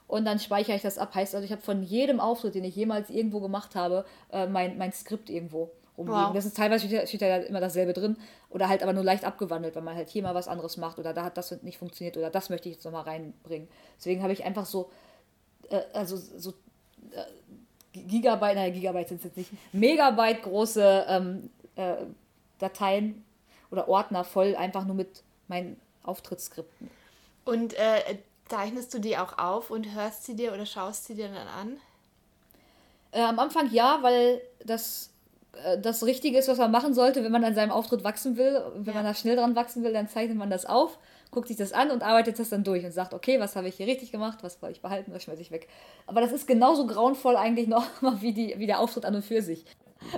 [0.09, 1.15] und dann speichere ich das ab.
[1.15, 4.79] Heißt also, ich habe von jedem Auftritt, den ich jemals irgendwo gemacht habe, äh, mein,
[4.79, 6.27] mein Skript irgendwo rumliegen.
[6.27, 6.33] Wow.
[6.35, 8.17] Das ist teilweise steht, steht ja immer dasselbe drin
[8.51, 11.13] oder halt aber nur leicht abgewandelt, weil man halt hier mal was anderes macht oder
[11.13, 13.69] da hat das nicht funktioniert oder das möchte ich jetzt nochmal reinbringen.
[13.99, 14.91] Deswegen habe ich einfach so,
[15.71, 16.51] äh, also so
[17.13, 17.25] äh,
[17.93, 21.97] Gigabyte, naja, Gigabyte sind es jetzt nicht, Megabyte große ähm, äh,
[22.59, 23.25] Dateien
[23.71, 26.91] oder Ordner voll einfach nur mit meinen Auftrittsskripten.
[27.45, 31.29] Und äh, zeichnest du die auch auf und hörst sie dir oder schaust sie dir
[31.29, 31.77] dann an?
[33.13, 35.11] Äh, am Anfang ja, weil das
[35.65, 38.63] äh, das Richtige ist, was man machen sollte, wenn man an seinem Auftritt wachsen will.
[38.77, 38.95] Wenn ja.
[38.95, 40.99] man da schnell dran wachsen will, dann zeichnet man das auf,
[41.31, 43.77] guckt sich das an und arbeitet das dann durch und sagt, okay, was habe ich
[43.77, 45.69] hier richtig gemacht, was soll ich behalten, was schmeiße ich weg.
[46.07, 47.87] Aber das ist genauso grauenvoll eigentlich noch
[48.21, 49.65] wie, die, wie der Auftritt an und für sich.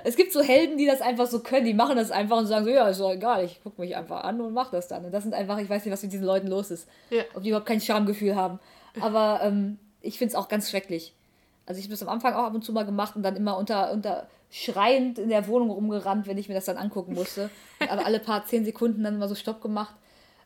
[0.04, 2.64] Es gibt so Helden, die das einfach so können, die machen das einfach und sagen
[2.64, 5.04] so, ja, ist doch egal, ich gucke mich einfach an und mache das dann.
[5.04, 6.88] Und das sind einfach, ich weiß nicht, was mit diesen Leuten los ist.
[7.10, 7.22] Ja.
[7.34, 8.58] Ob die überhaupt kein Schamgefühl haben.
[9.00, 11.14] Aber ähm, ich finde es auch ganz schrecklich.
[11.66, 13.58] Also ich habe das am Anfang auch ab und zu mal gemacht und dann immer
[13.58, 17.50] unter, unter schreiend in der Wohnung rumgerannt, wenn ich mir das dann angucken musste.
[17.88, 19.94] Aber alle paar zehn Sekunden dann mal so Stopp gemacht.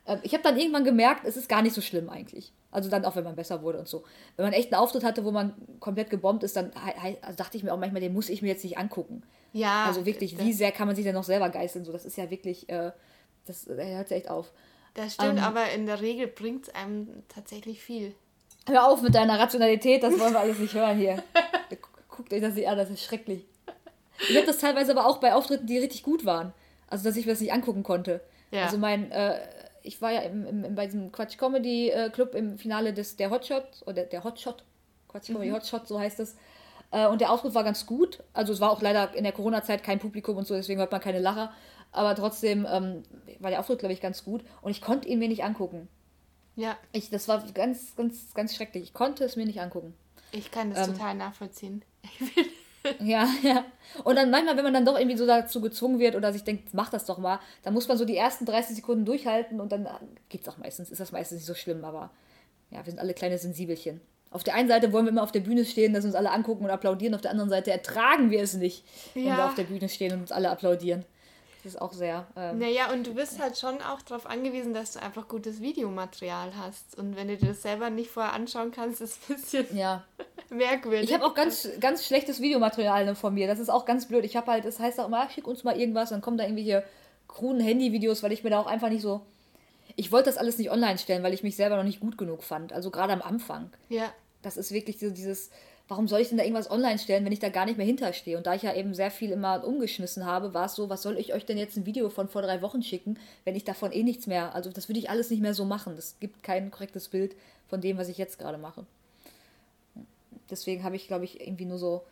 [0.07, 2.53] Ähm, ich habe dann irgendwann gemerkt, es ist gar nicht so schlimm eigentlich.
[2.73, 4.03] Also dann auch, wenn man besser wurde und so.
[4.37, 6.73] Wenn man echt einen Auftritt hatte, wo man komplett gebombt ist, dann
[7.21, 9.23] also dachte ich mir auch manchmal, den muss ich mir jetzt nicht angucken.
[9.53, 9.85] Ja.
[9.85, 11.85] Also wirklich, wie sehr kann man sich denn noch selber geißeln?
[11.85, 12.91] So, das ist ja wirklich, äh,
[13.47, 14.51] das, das hört sich echt auf.
[14.95, 18.15] Das stimmt, ähm, aber in der Regel bringt es einem tatsächlich viel.
[18.69, 21.23] Hör auf mit deiner Rationalität, das wollen wir alles nicht hören hier.
[22.09, 23.45] Guckt euch das nicht an, das ist schrecklich.
[24.29, 26.53] Ich habe das teilweise aber auch bei Auftritten, die richtig gut waren.
[26.89, 28.21] Also, dass ich mir das nicht angucken konnte.
[28.51, 28.65] Ja.
[28.65, 29.39] Also, mein, äh,
[29.83, 33.31] ich war ja im, im, bei diesem Quatsch Comedy äh, Club im Finale des, der
[33.31, 34.65] Hotshot, oder der Hotshot,
[35.09, 35.55] Quatsch Comedy mhm.
[35.55, 36.37] Hotshot, so heißt es.
[36.91, 38.23] Äh, und der Auftritt war ganz gut.
[38.33, 41.01] Also, es war auch leider in der Corona-Zeit kein Publikum und so, deswegen hört man
[41.01, 41.53] keine Lacher.
[41.91, 43.03] Aber trotzdem ähm,
[43.39, 44.43] war der Auftritt, glaube ich, ganz gut.
[44.63, 45.89] Und ich konnte ihn mir nicht angucken.
[46.57, 46.77] Ja.
[46.93, 48.85] Ich, das war ganz, ganz, ganz schrecklich.
[48.85, 49.95] Ich konnte es mir nicht angucken.
[50.33, 51.85] Ich kann das ähm, total nachvollziehen.
[53.01, 53.65] ja, ja.
[54.05, 56.75] Und dann manchmal, wenn man dann doch irgendwie so dazu gezwungen wird oder sich denkt,
[56.75, 59.89] mach das doch mal, dann muss man so die ersten 30 Sekunden durchhalten und dann
[60.29, 62.11] geht es auch meistens, ist das meistens nicht so schlimm, aber
[62.71, 64.01] ja, wir sind alle kleine Sensibelchen.
[64.31, 66.65] Auf der einen Seite wollen wir immer auf der Bühne stehen, dass uns alle angucken
[66.65, 69.25] und applaudieren, auf der anderen Seite ertragen wir es nicht, ja.
[69.25, 71.05] wenn wir auf der Bühne stehen und uns alle applaudieren.
[71.63, 72.27] Das ist auch sehr.
[72.37, 76.57] Ähm, naja, und du bist halt schon auch darauf angewiesen, dass du einfach gutes Videomaterial
[76.57, 76.99] hast.
[76.99, 80.03] Und wenn du dir das selber nicht vorher anschauen kannst, ist es ein bisschen ja.
[80.51, 81.09] merkwürdig.
[81.09, 83.47] Ich habe auch ganz, ganz schlechtes Videomaterial von mir.
[83.47, 84.25] Das ist auch ganz blöd.
[84.25, 86.85] Ich habe halt, das heißt auch immer, schick uns mal irgendwas, dann kommen da irgendwelche
[87.29, 89.25] kruden Handyvideos, weil ich mir da auch einfach nicht so.
[89.95, 92.43] Ich wollte das alles nicht online stellen, weil ich mich selber noch nicht gut genug
[92.43, 92.73] fand.
[92.73, 93.71] Also gerade am Anfang.
[93.89, 94.13] Ja.
[94.43, 95.51] das ist wirklich so dieses,
[95.93, 98.39] warum soll ich denn da irgendwas online stellen, wenn ich da gar nicht mehr hinterstehe?
[98.39, 101.19] Und da ich ja eben sehr viel immer umgeschmissen habe, war es so, was soll
[101.19, 104.03] ich euch denn jetzt ein Video von vor drei Wochen schicken, wenn ich davon eh
[104.03, 105.95] nichts mehr, also das würde ich alles nicht mehr so machen.
[105.95, 107.37] Das gibt kein korrektes Bild
[107.69, 108.87] von dem, was ich jetzt gerade mache.
[110.51, 112.05] Deswegen habe ich, glaube ich, irgendwie nur so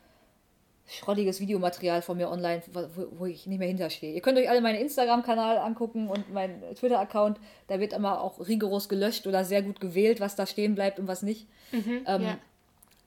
[0.86, 4.12] schrottiges Videomaterial von mir online, wo, wo ich nicht mehr hinterstehe.
[4.12, 7.38] Ihr könnt euch alle meinen Instagram-Kanal angucken und meinen Twitter-Account.
[7.68, 11.06] Da wird immer auch rigoros gelöscht oder sehr gut gewählt, was da stehen bleibt und
[11.08, 11.46] was nicht.
[11.72, 12.38] Mhm, ähm, ja.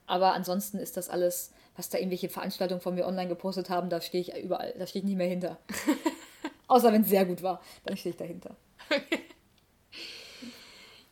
[0.06, 4.00] Aber ansonsten ist das alles, was da irgendwelche Veranstaltungen von mir online gepostet haben, da
[4.00, 5.58] stehe ich überall, da stehe ich nicht mehr hinter.
[6.68, 8.56] Außer wenn es sehr gut war, dann stehe ich dahinter.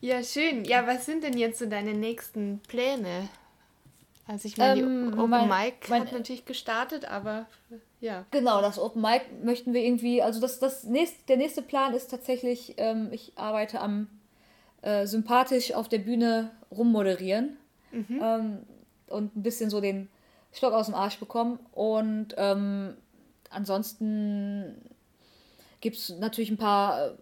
[0.00, 0.64] ja, schön.
[0.64, 3.28] Ja, was sind denn jetzt so deine nächsten Pläne?
[4.26, 7.46] Also ich meine, ähm, die Open mein, Mic mein, hat natürlich gestartet, aber
[8.00, 8.24] ja.
[8.30, 12.10] Genau, das Open Mic möchten wir irgendwie, also das, das nächste, der nächste Plan ist
[12.10, 14.08] tatsächlich, ähm, ich arbeite am
[14.82, 17.56] äh, sympathisch auf der Bühne rummoderieren
[17.92, 18.20] mhm.
[18.22, 18.58] ähm,
[19.12, 20.08] und ein bisschen so den
[20.52, 21.58] Stock aus dem Arsch bekommen.
[21.72, 22.96] Und ähm,
[23.50, 24.76] ansonsten
[25.80, 27.12] gibt es natürlich ein paar äh,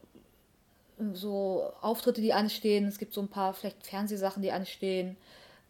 [1.12, 2.86] so Auftritte, die anstehen.
[2.86, 5.16] Es gibt so ein paar vielleicht Fernsehsachen, die anstehen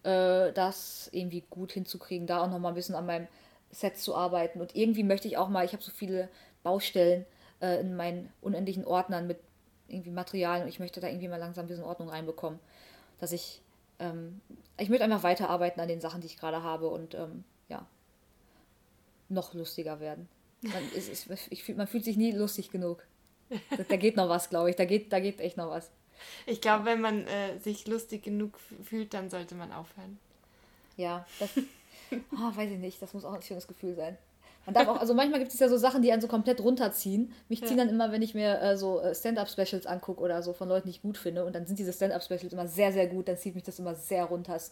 [0.02, 3.28] äh, das irgendwie gut hinzukriegen, da auch noch mal ein bisschen an meinem
[3.70, 4.60] Set zu arbeiten.
[4.60, 6.28] Und irgendwie möchte ich auch mal, ich habe so viele
[6.62, 7.26] Baustellen
[7.60, 9.38] äh, in meinen unendlichen Ordnern mit
[9.88, 12.60] irgendwie Materialien und ich möchte da irgendwie mal langsam ein bisschen Ordnung reinbekommen,
[13.18, 13.60] dass ich,
[14.00, 14.40] ähm,
[14.78, 17.86] ich möchte einfach weiterarbeiten an den Sachen, die ich gerade habe und ähm, ja,
[19.28, 20.28] noch lustiger werden.
[20.62, 23.06] Man, ist, ist, ich, man fühlt sich nie lustig genug.
[23.48, 24.76] Da, da geht noch was, glaube ich.
[24.76, 25.90] Da geht, da geht echt noch was.
[26.46, 30.18] Ich glaube, wenn man äh, sich lustig genug fühlt, dann sollte man aufhören.
[30.96, 34.18] Ja, das oh, weiß ich nicht, das muss auch ein schönes Gefühl sein.
[34.72, 37.32] Man darf auch, also manchmal gibt es ja so Sachen, die einen so komplett runterziehen.
[37.48, 37.84] Mich ziehen ja.
[37.84, 40.92] dann immer, wenn ich mir äh, so äh, Stand-up-Specials angucke oder so von Leuten, die
[40.92, 43.64] ich gut finde, und dann sind diese Stand-up-Specials immer sehr, sehr gut, dann zieht mich
[43.64, 44.54] das immer sehr runter.
[44.54, 44.70] Es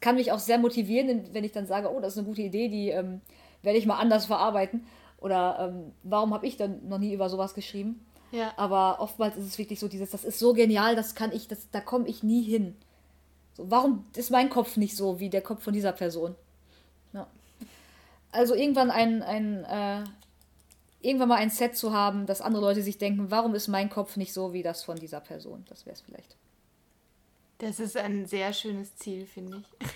[0.00, 2.68] kann mich auch sehr motivieren, wenn ich dann sage, oh, das ist eine gute Idee,
[2.68, 3.20] die ähm,
[3.62, 4.86] werde ich mal anders verarbeiten.
[5.20, 8.04] Oder ähm, warum habe ich dann noch nie über sowas geschrieben?
[8.32, 8.52] Ja.
[8.56, 11.70] Aber oftmals ist es wirklich so dieses, das ist so genial, das kann ich, das,
[11.70, 12.76] da komme ich nie hin.
[13.54, 16.34] So, warum ist mein Kopf nicht so wie der Kopf von dieser Person?
[18.34, 20.04] Also irgendwann ein, ein äh,
[21.00, 24.16] irgendwann mal ein Set zu haben, dass andere Leute sich denken, warum ist mein Kopf
[24.16, 25.64] nicht so wie das von dieser Person?
[25.68, 26.36] Das wäre es vielleicht.
[27.58, 29.88] Das ist ein sehr schönes Ziel, finde ich.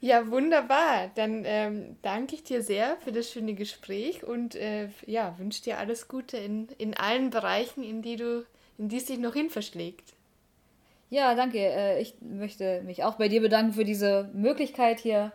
[0.00, 1.10] Ja, wunderbar.
[1.14, 5.78] Dann ähm, danke ich dir sehr für das schöne Gespräch und äh, ja, wünsche dir
[5.78, 8.44] alles Gute in, in allen Bereichen, in die du,
[8.78, 10.12] in die es dich noch hin verschlägt.
[11.08, 11.58] Ja, danke.
[11.58, 15.32] Äh, ich möchte mich auch bei dir bedanken für diese Möglichkeit hier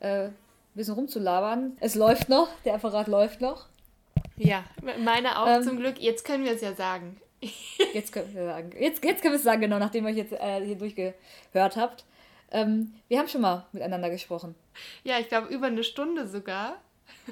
[0.00, 0.28] äh,
[0.76, 1.76] bisschen rumzulabern.
[1.80, 3.66] Es läuft noch, der Apparat läuft noch.
[4.36, 4.64] Ja,
[4.98, 6.00] meine auch ähm, zum Glück.
[6.00, 7.20] Jetzt können wir es ja sagen.
[7.94, 8.70] jetzt können wir sagen.
[8.78, 12.04] Jetzt, jetzt können wir es sagen, genau, nachdem ihr jetzt äh, hier durchgehört habt.
[12.50, 14.54] Ähm, wir haben schon mal miteinander gesprochen.
[15.02, 16.76] Ja, ich glaube über eine Stunde sogar.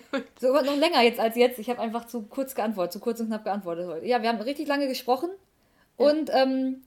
[0.41, 1.59] sogar noch länger jetzt als jetzt.
[1.59, 4.07] Ich habe einfach zu kurz geantwortet, zu kurz und knapp geantwortet heute.
[4.07, 5.31] Ja, wir haben richtig lange gesprochen.
[5.99, 6.07] Ja.
[6.07, 6.83] Und ähm,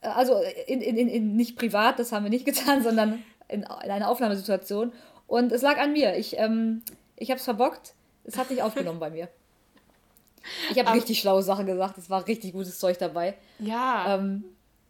[0.00, 4.08] also in, in, in, nicht privat, das haben wir nicht getan, sondern in, in einer
[4.08, 4.92] Aufnahmesituation.
[5.26, 6.16] Und es lag an mir.
[6.16, 6.82] Ich, ähm,
[7.16, 7.94] ich habe es verbockt.
[8.24, 9.28] Es hat nicht aufgenommen bei mir.
[10.70, 11.98] Ich habe richtig schlaue Sachen gesagt.
[11.98, 13.34] Es war richtig gutes Zeug dabei.
[13.58, 14.14] Ja.
[14.14, 14.44] Ähm,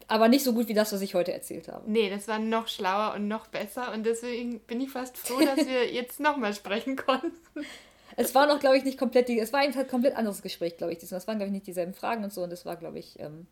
[0.09, 1.91] aber nicht so gut wie das, was ich heute erzählt habe.
[1.91, 5.67] Nee, das war noch schlauer und noch besser und deswegen bin ich fast froh, dass
[5.67, 7.33] wir jetzt nochmal sprechen konnten.
[8.17, 10.93] Es war noch, glaube ich, nicht komplett, die, es war ein komplett anderes Gespräch, glaube
[10.93, 11.03] ich.
[11.03, 13.47] Es waren, glaube ich, nicht dieselben Fragen und so und das war, glaube ich, ähm,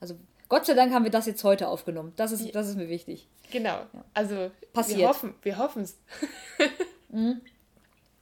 [0.00, 0.14] also
[0.48, 2.12] Gott sei Dank haben wir das jetzt heute aufgenommen.
[2.16, 3.28] Das ist, das ist mir wichtig.
[3.50, 3.68] Genau.
[3.68, 4.04] Ja.
[4.14, 4.98] Also Passiert.
[4.98, 5.98] wir hoffen, wir hoffen es.
[7.08, 7.40] mhm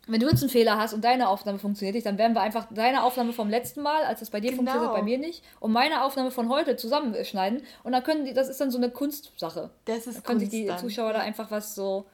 [0.06, 2.66] wenn du jetzt einen Fehler hast und deine Aufnahme funktioniert nicht, dann werden wir einfach
[2.70, 4.62] deine Aufnahme vom letzten Mal, als es bei dir genau.
[4.62, 7.62] funktioniert bei mir nicht, und meine Aufnahme von heute zusammenschneiden.
[7.82, 9.70] Und dann können die, das ist dann so eine Kunstsache.
[9.86, 10.78] Das ist dann können sich die dann.
[10.78, 12.06] Zuschauer da einfach was so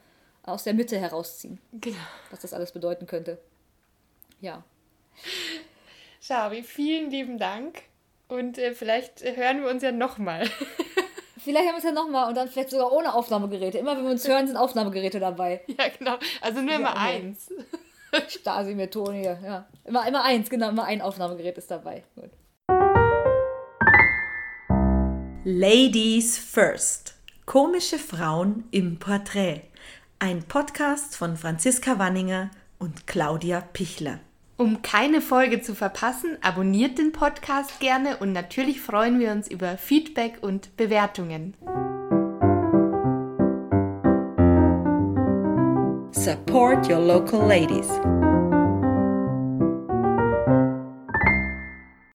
[0.43, 1.59] aus der Mitte herausziehen.
[1.73, 1.97] Genau.
[2.29, 3.39] Was das alles bedeuten könnte.
[4.39, 4.63] Ja.
[6.21, 7.83] Shari, vielen lieben Dank.
[8.31, 10.49] Und äh, vielleicht hören wir uns ja nochmal.
[11.43, 13.79] Vielleicht haben wir es ja nochmal und dann vielleicht sogar ohne Aufnahmegeräte.
[13.79, 15.61] Immer wenn wir uns hören, sind Aufnahmegeräte dabei.
[15.65, 16.17] Ja, genau.
[16.39, 17.51] Also nur ja, immer eins.
[18.27, 19.65] Stasi-Methode hier, ja.
[19.83, 22.03] Immer, immer eins, genau, immer ein Aufnahmegerät ist dabei.
[22.15, 22.29] Gut.
[25.43, 27.15] Ladies First.
[27.47, 29.63] Komische Frauen im Porträt.
[30.19, 34.19] Ein Podcast von Franziska Wanninger und Claudia Pichler.
[34.61, 39.75] Um keine Folge zu verpassen, abonniert den Podcast gerne und natürlich freuen wir uns über
[39.75, 41.55] Feedback und Bewertungen.
[46.11, 47.89] Support your local ladies.